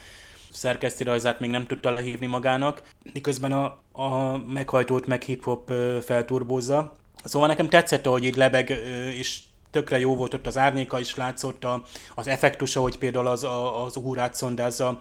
[0.51, 2.82] szerkeszti rajzát még nem tudta lehívni magának,
[3.13, 5.71] miközben a, a meghajtót meg hip-hop
[6.03, 6.97] felturbózza.
[7.23, 8.69] Szóval nekem tetszett, hogy így lebeg,
[9.17, 9.39] és
[9.71, 11.67] tökre jó volt ott az árnyéka is látszott,
[12.15, 13.47] az effektusa, hogy például az,
[13.86, 14.99] az órát szondázza,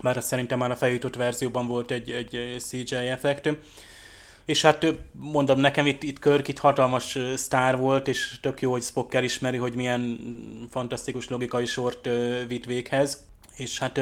[0.00, 3.48] bár szerintem már a feljutott verzióban volt egy, egy CGI effekt.
[4.46, 8.82] És hát mondom, nekem itt, itt Körk itt hatalmas sztár volt, és tök jó, hogy
[8.82, 10.18] Spock elismeri, hogy milyen
[10.70, 12.08] fantasztikus logikai sort
[12.46, 13.24] vitt véghez.
[13.56, 13.98] És hát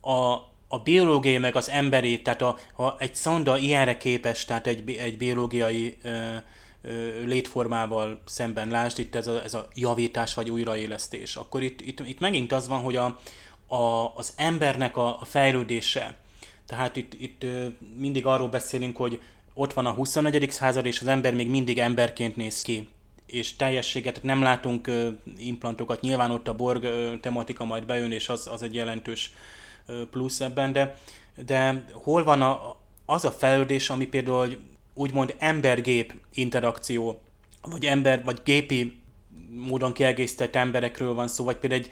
[0.00, 0.32] a,
[0.68, 5.16] a biológiai meg az emberi, tehát a, ha egy szonda ilyenre képes, tehát egy, egy
[5.16, 6.36] biológiai ö,
[6.82, 12.00] ö, létformával szemben lásd, itt ez a, ez a javítás vagy újraélesztés, akkor itt, itt,
[12.00, 13.20] itt megint az van, hogy a,
[13.66, 16.16] a, az embernek a, a fejlődése,
[16.66, 17.44] tehát itt, itt
[17.96, 19.20] mindig arról beszélünk, hogy
[19.58, 20.50] ott van a 21.
[20.50, 22.88] század, és az ember még mindig emberként néz ki
[23.26, 28.28] és teljességet, nem látunk uh, implantokat, nyilván ott a Borg uh, tematika majd bejön, és
[28.28, 29.32] az, az egy jelentős
[29.88, 30.96] uh, plusz ebben, de,
[31.46, 34.56] de hol van a, az a fejlődés, ami például
[34.94, 37.20] úgymond ember-gép interakció,
[37.62, 39.00] vagy ember, vagy gépi
[39.50, 41.90] módon kiegészített emberekről van szó, vagy például egy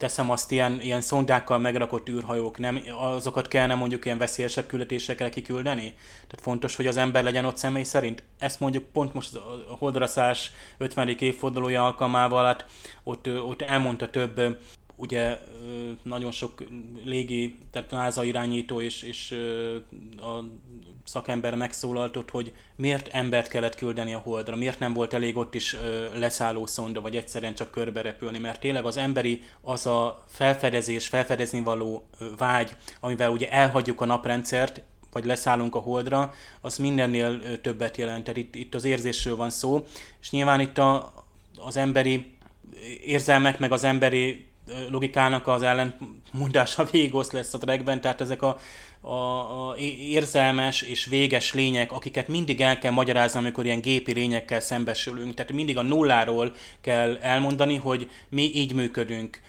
[0.00, 5.94] teszem azt ilyen, ilyen szondákkal megrakott űrhajók, nem, azokat kellene mondjuk ilyen veszélyesebb küldetésekre kiküldeni?
[6.10, 8.22] Tehát fontos, hogy az ember legyen ott személy szerint.
[8.38, 9.34] Ezt mondjuk pont most
[9.70, 11.08] a holdraszás 50.
[11.08, 12.66] évfordulója alkalmával, hát
[13.02, 14.58] ott, ott elmondta több
[15.00, 15.38] ugye
[16.02, 16.62] nagyon sok
[17.04, 19.30] légi, tehát NASA irányító és, és
[20.16, 20.44] a
[21.04, 25.76] szakember megszólaltott, hogy miért embert kellett küldeni a Holdra, miért nem volt elég ott is
[26.14, 31.60] leszálló szonda, vagy egyszerűen csak körbe repülni, mert tényleg az emberi az a felfedezés, felfedezni
[31.60, 34.82] való vágy, amivel ugye elhagyjuk a naprendszert,
[35.12, 38.24] vagy leszállunk a holdra, az mindennél többet jelent.
[38.24, 39.86] Tehát itt, itt az érzésről van szó,
[40.20, 41.12] és nyilván itt a,
[41.58, 42.38] az emberi
[43.04, 44.49] érzelmek, meg az emberi
[44.90, 48.58] logikának az ellentmondása végig lesz a trackben, tehát ezek a,
[49.00, 54.60] a, a érzelmes és véges lények, akiket mindig el kell magyarázni, amikor ilyen gépi lényekkel
[54.60, 55.34] szembesülünk.
[55.34, 59.40] Tehát mindig a nulláról kell elmondani, hogy mi így működünk.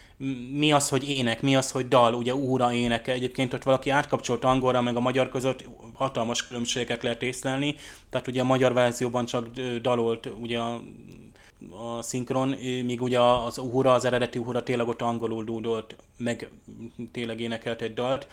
[0.53, 3.11] Mi az, hogy ének, mi az, hogy dal, ugye úra éneke.
[3.11, 5.63] Egyébként ott valaki átkapcsolt angolra, meg a magyar között
[5.93, 7.75] hatalmas különbségeket lehet észlelni.
[8.09, 9.47] Tehát ugye a magyar verzióban csak
[9.81, 10.81] dalolt ugye a
[11.69, 12.49] a szinkron,
[12.85, 16.49] míg ugye az uhura, az eredeti uhura tényleg ott angolul dúdolt, meg
[17.11, 18.27] tényleg énekelt egy dalt.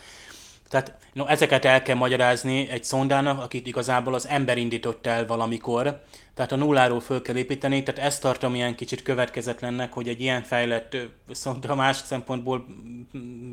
[0.68, 6.03] Tehát no, ezeket el kell magyarázni egy szondának, akit igazából az ember indított el valamikor.
[6.35, 10.43] Tehát a nulláról föl kell építeni, tehát ezt tartom ilyen kicsit következetlennek, hogy egy ilyen
[10.43, 10.97] fejlett
[11.31, 12.66] szonda más szempontból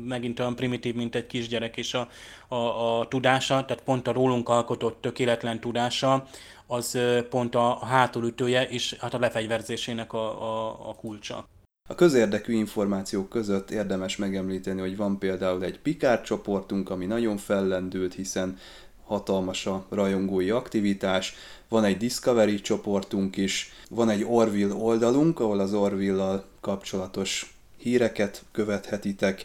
[0.04, 2.08] megint olyan primitív, mint egy kisgyerek és a,
[2.48, 6.26] a, a tudása, tehát pont a rólunk alkotott tökéletlen tudása,
[6.66, 6.98] az
[7.30, 11.48] pont a hátulütője és hát a lefegyverzésének a, a, a kulcsa.
[11.88, 18.14] A közérdekű információk között érdemes megemlíteni, hogy van például egy Picard csoportunk, ami nagyon fellendült,
[18.14, 18.58] hiszen
[19.04, 21.34] hatalmas a rajongói aktivitás,
[21.68, 29.44] van egy Discovery csoportunk is, van egy Orville oldalunk, ahol az Orville-al kapcsolatos híreket követhetitek,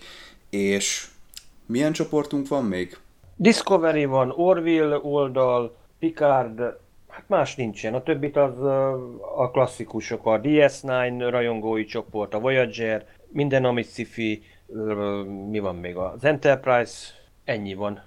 [0.50, 1.08] és
[1.66, 2.98] milyen csoportunk van még?
[3.36, 6.62] Discovery van, Orville oldal, Picard,
[7.12, 7.94] Hát más nincsen.
[7.94, 8.62] A többit az
[9.38, 14.44] a klasszikusok, a DS9 rajongói csoport, a Voyager, minden, amit sci
[15.50, 16.98] mi van még, az Enterprise,
[17.44, 18.02] ennyi van.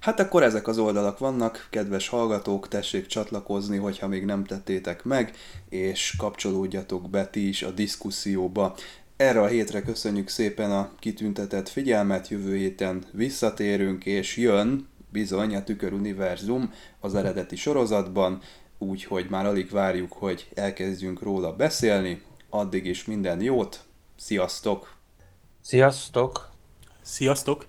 [0.00, 5.32] Hát akkor ezek az oldalak vannak, kedves hallgatók, tessék csatlakozni, hogyha még nem tettétek meg,
[5.68, 8.74] és kapcsolódjatok be ti is a diszkuszióba.
[9.16, 15.64] Erre a hétre köszönjük szépen a kitüntetett figyelmet, jövő héten visszatérünk, és jön bizony a
[15.64, 18.40] Tükör Univerzum az eredeti sorozatban,
[18.78, 22.22] úgyhogy már alig várjuk, hogy elkezdjünk róla beszélni.
[22.50, 23.80] Addig is minden jót,
[24.16, 24.96] sziasztok!
[25.60, 26.50] Sziasztok!
[27.02, 27.66] Sziasztok!